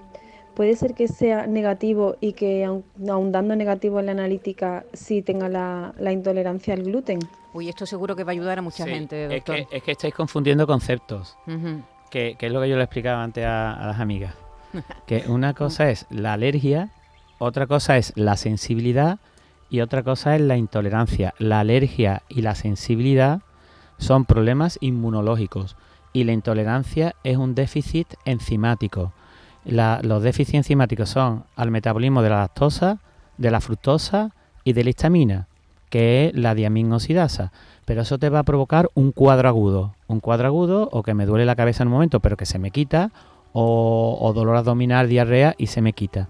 Puede 0.56 0.76
ser 0.76 0.96
que 0.96 1.08
sea 1.08 1.46
negativo 1.46 2.16
y 2.20 2.34
que 2.34 2.64
aun, 2.66 2.84
aun 3.10 3.32
dando 3.32 3.56
negativo 3.56 4.00
en 4.00 4.08
la 4.08 4.12
analítica 4.14 4.86
sí 4.94 5.22
tenga 5.22 5.50
la, 5.50 5.94
la 6.00 6.12
intolerancia 6.12 6.74
al 6.74 6.82
gluten. 6.84 7.20
Uy, 7.54 7.70
esto 7.70 7.86
seguro 7.86 8.16
que 8.16 8.24
va 8.24 8.32
a 8.32 8.34
ayudar 8.34 8.58
a 8.58 8.62
mucha 8.64 8.86
Sí, 8.86 8.90
gente, 8.90 9.26
es 9.26 9.30
doctor. 9.32 9.68
que, 9.68 9.78
es 9.78 9.84
que 9.84 9.92
estáis 9.92 10.14
confundiendo 10.16 10.66
conceptos, 10.66 11.38
que, 12.10 12.36
que 12.40 12.46
es 12.48 12.52
lo 12.52 12.60
que 12.62 12.70
yo 12.70 12.76
le 12.78 12.84
explicaba 12.84 13.24
antes 13.24 13.46
a, 13.46 13.74
a 13.74 13.86
las 13.88 14.00
amigas. 14.00 14.34
Que 15.06 15.26
una 15.28 15.54
cosa 15.54 15.92
es 15.92 16.08
la 16.10 16.34
alergia, 16.34 16.90
otra 17.44 17.68
cosa 17.68 17.98
es 17.98 18.14
la 18.16 18.38
sensibilidad 18.38 19.20
y 19.70 19.82
otra 19.82 20.04
cosa 20.04 20.36
es 20.36 20.42
la 20.42 20.56
intolerancia. 20.56 21.34
La 21.40 21.60
alergia 21.60 22.24
y 22.30 22.42
la 22.42 22.56
sensibilidad 22.56 23.42
son 23.98 24.26
problemas 24.26 24.78
inmunológicos 24.82 25.76
y 26.14 26.24
la 26.24 26.32
intolerancia 26.32 27.16
es 27.24 27.38
un 27.38 27.56
déficit 27.56 28.08
enzimático. 28.26 29.12
Los 29.66 30.24
déficits 30.24 30.56
enzimáticos 30.56 31.10
son 31.10 31.46
al 31.56 31.72
metabolismo 31.72 32.22
de 32.22 32.30
la 32.30 32.42
lactosa, 32.42 33.00
de 33.38 33.52
la 33.52 33.62
fructosa 33.62 34.32
y 34.64 34.74
de 34.74 34.84
la 34.84 34.90
histamina, 34.92 35.48
que 35.90 36.28
es 36.28 36.36
la 36.36 36.56
diaminoxidasa. 36.56 37.52
Pero 37.86 38.02
eso 38.02 38.18
te 38.18 38.30
va 38.30 38.40
a 38.40 38.44
provocar 38.44 38.90
un 38.94 39.12
cuadro 39.12 39.50
agudo. 39.50 39.96
Un 40.08 40.20
cuadro 40.20 40.48
agudo 40.48 40.90
o 40.92 41.04
que 41.04 41.14
me 41.14 41.26
duele 41.26 41.46
la 41.46 41.56
cabeza 41.56 41.84
en 41.84 41.88
un 41.90 41.94
momento 41.94 42.20
pero 42.20 42.38
que 42.38 42.46
se 42.46 42.60
me 42.60 42.72
quita, 42.72 43.12
o, 43.54 44.18
o 44.22 44.34
dolor 44.34 44.56
abdominal, 44.56 45.10
diarrea 45.10 45.56
y 45.58 45.68
se 45.68 45.82
me 45.82 45.94
quita. 45.94 46.30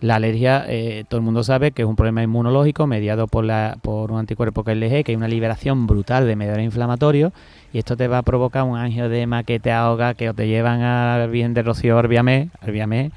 La 0.00 0.14
alergia, 0.16 0.64
eh, 0.68 1.04
todo 1.08 1.18
el 1.18 1.24
mundo 1.24 1.42
sabe 1.42 1.72
que 1.72 1.82
es 1.82 1.88
un 1.88 1.96
problema 1.96 2.22
inmunológico 2.22 2.86
mediado 2.86 3.26
por, 3.26 3.44
la, 3.44 3.78
por 3.82 4.12
un 4.12 4.18
anticuerpo 4.20 4.62
que 4.62 4.72
es 4.72 4.78
LG, 4.78 5.04
que 5.04 5.12
hay 5.12 5.16
una 5.16 5.26
liberación 5.26 5.88
brutal 5.88 6.26
de 6.26 6.36
mediadores 6.36 6.66
inflamatorios 6.66 7.32
y 7.72 7.78
esto 7.78 7.96
te 7.96 8.06
va 8.06 8.18
a 8.18 8.22
provocar 8.22 8.62
un 8.62 8.78
angioedema 8.78 9.42
que 9.42 9.58
te 9.58 9.72
ahoga, 9.72 10.14
que 10.14 10.32
te 10.32 10.46
llevan 10.46 10.82
al 10.82 11.28
bien 11.30 11.52
de 11.52 11.62
Rocío 11.62 11.96
Orbiamé, 11.96 12.50
Orbiamé 12.62 13.10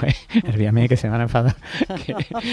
pues 0.00 0.16
hervíame 0.44 0.88
que 0.88 0.96
se 0.96 1.08
van 1.08 1.20
a 1.20 1.24
enfadar. 1.24 1.56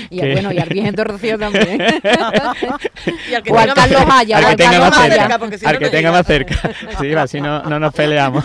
y 0.10 0.20
bueno, 0.20 0.52
y 0.52 0.60
al 0.60 0.96
de 0.96 1.04
Rocío 1.04 1.38
también. 1.38 1.82
y 3.30 3.34
al 3.34 3.44
que 3.44 3.52
o 3.52 3.58
al 3.58 3.74
Carlos 3.74 4.04
Haya, 4.10 4.38
al 4.38 4.46
o 4.46 4.48
que 4.50 4.56
tenga 4.58 4.80
más 4.80 4.96
cerca, 4.96 5.58
si 5.58 5.66
al 5.66 5.74
no, 5.74 5.80
que 5.80 5.86
no 5.86 5.92
tenga 5.92 6.12
más 6.12 6.28
cerca. 6.28 6.72
Sí, 7.00 7.14
así 7.14 7.42
no, 7.42 7.64
no 7.64 7.80
nos 7.80 7.94
peleamos. 7.94 8.44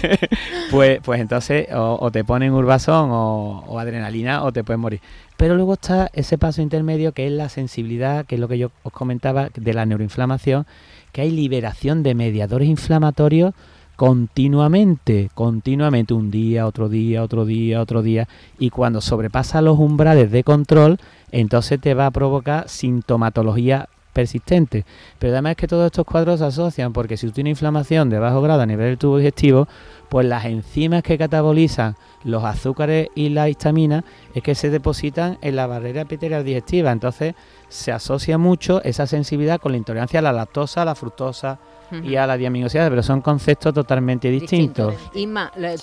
pues, 0.70 1.00
pues 1.02 1.20
entonces 1.20 1.68
o, 1.72 1.98
o 2.00 2.10
te 2.10 2.24
ponen 2.24 2.52
urbasón 2.52 3.10
o, 3.10 3.64
o 3.66 3.78
adrenalina 3.78 4.42
o 4.44 4.52
te 4.52 4.64
puedes 4.64 4.80
morir. 4.80 5.00
Pero 5.36 5.54
luego 5.54 5.74
está 5.74 6.10
ese 6.14 6.38
paso 6.38 6.62
intermedio 6.62 7.12
que 7.12 7.26
es 7.26 7.32
la 7.32 7.48
sensibilidad, 7.48 8.24
que 8.24 8.36
es 8.36 8.40
lo 8.40 8.48
que 8.48 8.58
yo 8.58 8.70
os 8.82 8.92
comentaba 8.92 9.50
de 9.54 9.74
la 9.74 9.84
neuroinflamación, 9.84 10.66
que 11.12 11.22
hay 11.22 11.30
liberación 11.30 12.02
de 12.02 12.14
mediadores 12.14 12.68
inflamatorios 12.68 13.54
continuamente, 13.96 15.30
continuamente, 15.34 16.14
un 16.14 16.30
día, 16.30 16.66
otro 16.66 16.88
día, 16.88 17.22
otro 17.22 17.44
día, 17.44 17.80
otro 17.80 18.02
día, 18.02 18.28
y 18.58 18.70
cuando 18.70 19.00
sobrepasa 19.00 19.62
los 19.62 19.78
umbrales 19.78 20.30
de 20.30 20.44
control, 20.44 20.98
entonces 21.32 21.80
te 21.80 21.94
va 21.94 22.06
a 22.06 22.10
provocar 22.10 22.68
sintomatología 22.68 23.88
persistente. 24.16 24.86
Pero 25.18 25.34
además 25.34 25.52
es 25.52 25.56
que 25.58 25.68
todos 25.68 25.84
estos 25.84 26.06
cuadros 26.06 26.40
se 26.40 26.46
asocian 26.46 26.94
porque 26.94 27.18
si 27.18 27.26
tú 27.26 27.32
tienes 27.34 27.50
inflamación 27.50 28.08
de 28.08 28.18
bajo 28.18 28.40
grado 28.40 28.62
a 28.62 28.66
nivel 28.66 28.86
del 28.86 28.98
tubo 28.98 29.18
digestivo, 29.18 29.68
pues 30.08 30.26
las 30.26 30.46
enzimas 30.46 31.02
que 31.02 31.18
catabolizan 31.18 31.96
los 32.24 32.42
azúcares 32.42 33.08
y 33.14 33.28
la 33.28 33.50
histamina 33.50 34.04
es 34.34 34.42
que 34.42 34.54
se 34.54 34.70
depositan 34.70 35.36
en 35.42 35.56
la 35.56 35.66
barrera 35.66 36.02
epitelial 36.02 36.44
digestiva. 36.44 36.92
Entonces 36.92 37.34
se 37.68 37.90
asocia 37.92 38.38
mucho 38.38 38.82
esa 38.84 39.06
sensibilidad 39.06 39.60
con 39.60 39.72
la 39.72 39.78
intolerancia 39.78 40.20
a 40.20 40.22
la 40.22 40.32
lactosa, 40.32 40.82
a 40.82 40.84
la 40.84 40.94
fructosa 40.94 41.58
y 42.02 42.16
a 42.16 42.26
la 42.26 42.36
diaminosidad, 42.36 42.88
pero 42.90 43.00
son 43.00 43.20
conceptos 43.20 43.72
totalmente 43.72 44.28
distintos. 44.28 44.92
Isma, 45.14 45.52
la- 45.56 45.74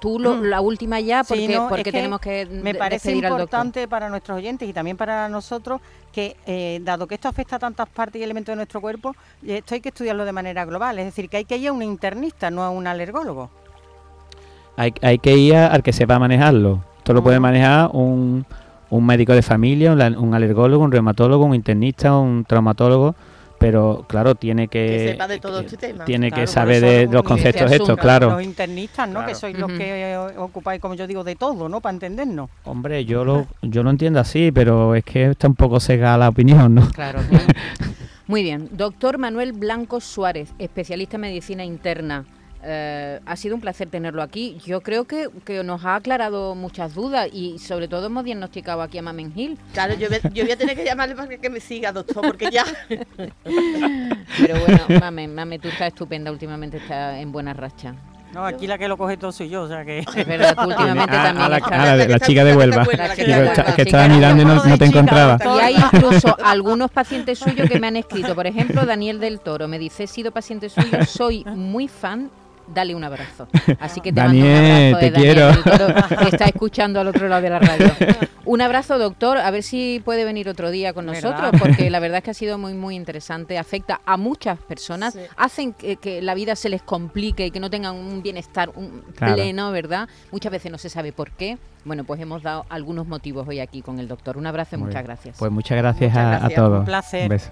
tú 0.00 0.18
lo- 0.20 0.40
la 0.40 0.60
última 0.60 1.00
ya, 1.00 1.24
porque, 1.24 1.46
Sí, 1.48 1.52
no, 1.52 1.62
es 1.64 1.68
porque 1.68 1.82
que 1.84 1.92
tenemos 1.92 2.20
que 2.20 2.46
Me 2.46 2.74
parece 2.76 3.10
al 3.10 3.16
importante 3.16 3.88
para 3.88 4.08
nuestros 4.08 4.38
oyentes 4.38 4.68
y 4.68 4.72
también 4.72 4.96
para 4.96 5.28
nosotros 5.28 5.80
que, 6.12 6.36
eh, 6.46 6.78
dado 6.84 7.08
que 7.08 7.16
esto 7.16 7.26
afecta 7.28 7.56
a 7.56 7.58
tantas 7.58 7.88
partes 7.88 8.20
y 8.20 8.24
elementos 8.24 8.52
de 8.52 8.56
nuestro 8.56 8.80
cuerpo, 8.80 9.16
eh, 9.44 9.58
esto 9.58 9.74
hay 9.74 9.80
que 9.80 9.88
estudiarlo 9.88 10.24
de 10.24 10.32
manera 10.32 10.64
global. 10.64 10.96
Es 11.00 11.06
decir, 11.06 11.28
que 11.28 11.38
hay 11.38 11.44
que 11.44 11.56
ir 11.56 11.68
a 11.68 11.72
un 11.72 11.82
internista, 11.82 12.50
no 12.52 12.62
a 12.62 12.70
un 12.70 12.86
alergólogo. 12.86 13.50
Hay, 14.76 14.94
hay 15.02 15.18
que 15.18 15.36
ir 15.36 15.56
a- 15.56 15.68
al 15.68 15.82
que 15.82 15.92
sepa 15.92 16.18
manejarlo. 16.20 16.84
Esto 16.98 17.12
lo 17.14 17.22
puede 17.22 17.40
manejar 17.40 17.90
un, 17.92 18.46
un 18.90 19.04
médico 19.06 19.32
de 19.34 19.42
familia, 19.42 19.92
un, 19.92 19.98
la- 19.98 20.08
un 20.18 20.34
alergólogo, 20.34 20.84
un 20.84 20.92
reumatólogo, 20.92 21.44
un 21.44 21.54
internista, 21.54 22.16
un 22.16 22.44
traumatólogo, 22.44 23.14
pero 23.58 24.04
claro, 24.08 24.34
tiene 24.36 24.68
que, 24.68 24.86
Que 24.86 25.08
sepa 25.12 25.26
de 25.26 25.40
todo 25.40 25.58
que- 25.60 25.66
este 25.66 25.76
tema. 25.76 26.04
tiene 26.04 26.28
Claro, 26.28 26.42
que 26.42 26.46
saber 26.46 26.80
de 26.80 27.06
los 27.06 27.22
conceptos 27.24 27.70
estos, 27.72 27.98
claro. 27.98 28.30
Los 28.30 28.42
internistas, 28.44 29.08
¿no? 29.08 29.26
Que 29.26 29.34
sois 29.34 29.58
los 29.58 29.70
que 29.72 30.12
eh, 30.12 30.16
ocupáis, 30.38 30.80
como 30.80 30.94
yo 30.94 31.06
digo, 31.08 31.24
de 31.24 31.34
todo, 31.34 31.68
¿no? 31.68 31.80
Para 31.80 31.94
entendernos. 31.94 32.50
Hombre, 32.64 33.04
yo 33.04 33.24
lo, 33.24 33.46
yo 33.62 33.82
lo 33.82 33.90
entiendo 33.90 34.20
así, 34.20 34.52
pero 34.52 34.94
es 34.94 35.04
que 35.04 35.30
está 35.30 35.48
un 35.48 35.54
poco 35.56 35.80
cegada 35.80 36.16
la 36.18 36.28
opinión, 36.28 36.72
¿no? 36.74 36.88
Claro, 36.90 37.18
claro. 37.28 37.44
Muy 38.28 38.42
bien. 38.42 38.68
Doctor 38.72 39.18
Manuel 39.18 39.52
Blanco 39.54 40.00
Suárez, 40.00 40.52
especialista 40.58 41.16
en 41.16 41.22
medicina 41.22 41.64
interna. 41.64 42.26
Eh, 42.64 43.20
ha 43.24 43.36
sido 43.36 43.54
un 43.54 43.60
placer 43.60 43.88
tenerlo 43.88 44.20
aquí. 44.22 44.58
Yo 44.66 44.80
creo 44.80 45.04
que, 45.04 45.28
que 45.44 45.62
nos 45.62 45.84
ha 45.84 45.94
aclarado 45.94 46.54
muchas 46.56 46.94
dudas 46.94 47.28
y 47.32 47.58
sobre 47.60 47.86
todo 47.86 48.06
hemos 48.06 48.24
diagnosticado 48.24 48.82
aquí 48.82 48.98
a 48.98 49.02
Mamen 49.02 49.32
Gil. 49.32 49.56
Claro, 49.74 49.94
yo, 49.94 50.08
voy- 50.08 50.20
yo 50.32 50.42
voy 50.44 50.52
a 50.52 50.56
tener 50.56 50.76
que 50.76 50.84
llamarle 50.84 51.14
para 51.14 51.28
que 51.38 51.50
me 51.50 51.60
siga, 51.60 51.92
doctor, 51.92 52.22
porque 52.26 52.50
ya. 52.50 52.64
Pero 54.40 54.60
bueno, 54.60 55.00
Mamen, 55.00 55.34
Mamen, 55.34 55.60
tú 55.60 55.68
estás 55.68 55.88
estupenda 55.88 56.30
últimamente, 56.30 56.78
estás 56.78 57.16
en 57.18 57.32
buena 57.32 57.54
racha. 57.54 57.94
No, 58.32 58.44
aquí 58.44 58.66
la 58.66 58.76
que 58.76 58.88
lo 58.88 58.98
coge 58.98 59.16
todo 59.16 59.32
soy 59.32 59.48
yo, 59.48 59.62
o 59.62 59.68
sea 59.68 59.86
que... 59.86 60.00
Es 60.00 60.26
verdad, 60.26 60.54
tú 60.54 60.68
últimamente 60.68 61.16
Ah, 61.16 61.22
también 61.32 61.44
ah, 61.44 61.48
la, 61.48 61.58
la 61.60 61.96
la 61.96 62.14
está- 62.16 62.26
chica 62.26 62.44
de 62.44 62.50
la 62.50 62.52
que 62.52 62.58
Huelva. 62.58 62.84
Que, 63.16 63.26
la 63.26 63.74
estaba 63.78 64.08
mirando 64.08 64.42
y 64.42 64.44
no, 64.44 64.54
no 64.66 64.76
te 64.78 64.84
encontraba. 64.84 65.38
Y 65.42 65.60
hay 65.60 65.76
incluso 65.76 66.36
algunos 66.44 66.90
pacientes 66.90 67.38
suyos 67.38 67.70
que 67.70 67.80
me 67.80 67.86
han 67.86 67.96
escrito. 67.96 68.34
Por 68.34 68.46
ejemplo, 68.46 68.84
Daniel 68.84 69.18
del 69.18 69.40
Toro 69.40 69.66
me 69.66 69.78
dice, 69.78 70.04
he 70.04 70.06
sido 70.06 70.30
paciente 70.30 70.68
suyo, 70.68 71.06
soy 71.06 71.42
muy 71.46 71.88
fan, 71.88 72.30
dale 72.74 72.94
un 72.94 73.04
abrazo. 73.04 73.48
Así 73.80 74.00
que 74.00 74.12
te 74.12 74.20
mando 74.20 74.36
un 74.38 74.42
Daniel, 74.44 74.94
abrazo 74.94 75.04
de 75.04 75.10
te 75.10 75.26
Daniel 75.28 75.62
quiero. 75.64 76.18
que 76.20 76.28
está 76.28 76.44
escuchando 76.52 77.00
al 77.00 77.08
otro 77.08 77.28
lado 77.28 77.42
de 77.42 77.50
la 77.50 77.58
radio. 77.58 77.86
Un 78.48 78.62
abrazo, 78.62 78.98
doctor. 78.98 79.36
A 79.36 79.50
ver 79.50 79.62
si 79.62 80.00
puede 80.02 80.24
venir 80.24 80.48
otro 80.48 80.70
día 80.70 80.94
con 80.94 81.04
¿Verdad? 81.04 81.22
nosotros, 81.32 81.60
porque 81.60 81.90
la 81.90 82.00
verdad 82.00 82.18
es 82.18 82.24
que 82.24 82.30
ha 82.30 82.34
sido 82.34 82.56
muy, 82.56 82.72
muy 82.72 82.96
interesante. 82.96 83.58
Afecta 83.58 84.00
a 84.06 84.16
muchas 84.16 84.58
personas, 84.58 85.12
Sí. 85.12 85.20
hacen 85.36 85.74
que, 85.74 85.96
que 85.96 86.22
la 86.22 86.32
vida 86.34 86.56
se 86.56 86.70
les 86.70 86.80
complique 86.80 87.44
y 87.44 87.50
que 87.50 87.60
no 87.60 87.68
tengan 87.68 87.94
un 87.94 88.22
bienestar 88.22 88.70
un 88.74 89.02
Claro. 89.14 89.34
pleno, 89.34 89.70
¿verdad? 89.70 90.08
Muchas 90.32 90.50
veces 90.50 90.72
no 90.72 90.78
se 90.78 90.88
sabe 90.88 91.12
por 91.12 91.30
qué. 91.32 91.58
Bueno, 91.84 92.04
pues 92.04 92.20
hemos 92.22 92.42
dado 92.42 92.64
algunos 92.70 93.06
motivos 93.06 93.46
hoy 93.46 93.60
aquí 93.60 93.82
con 93.82 93.98
el 93.98 94.08
doctor. 94.08 94.38
Un 94.38 94.46
abrazo 94.46 94.76
y 94.76 94.78
muchas 94.78 95.04
gracias. 95.04 95.36
Pues 95.38 95.52
muchas 95.52 95.76
gracias, 95.76 96.14
Muchas 96.14 96.42
a- 96.44 96.48
todos. 96.48 96.78
Un 96.80 96.84
placer. 96.86 97.28
beso. 97.28 97.50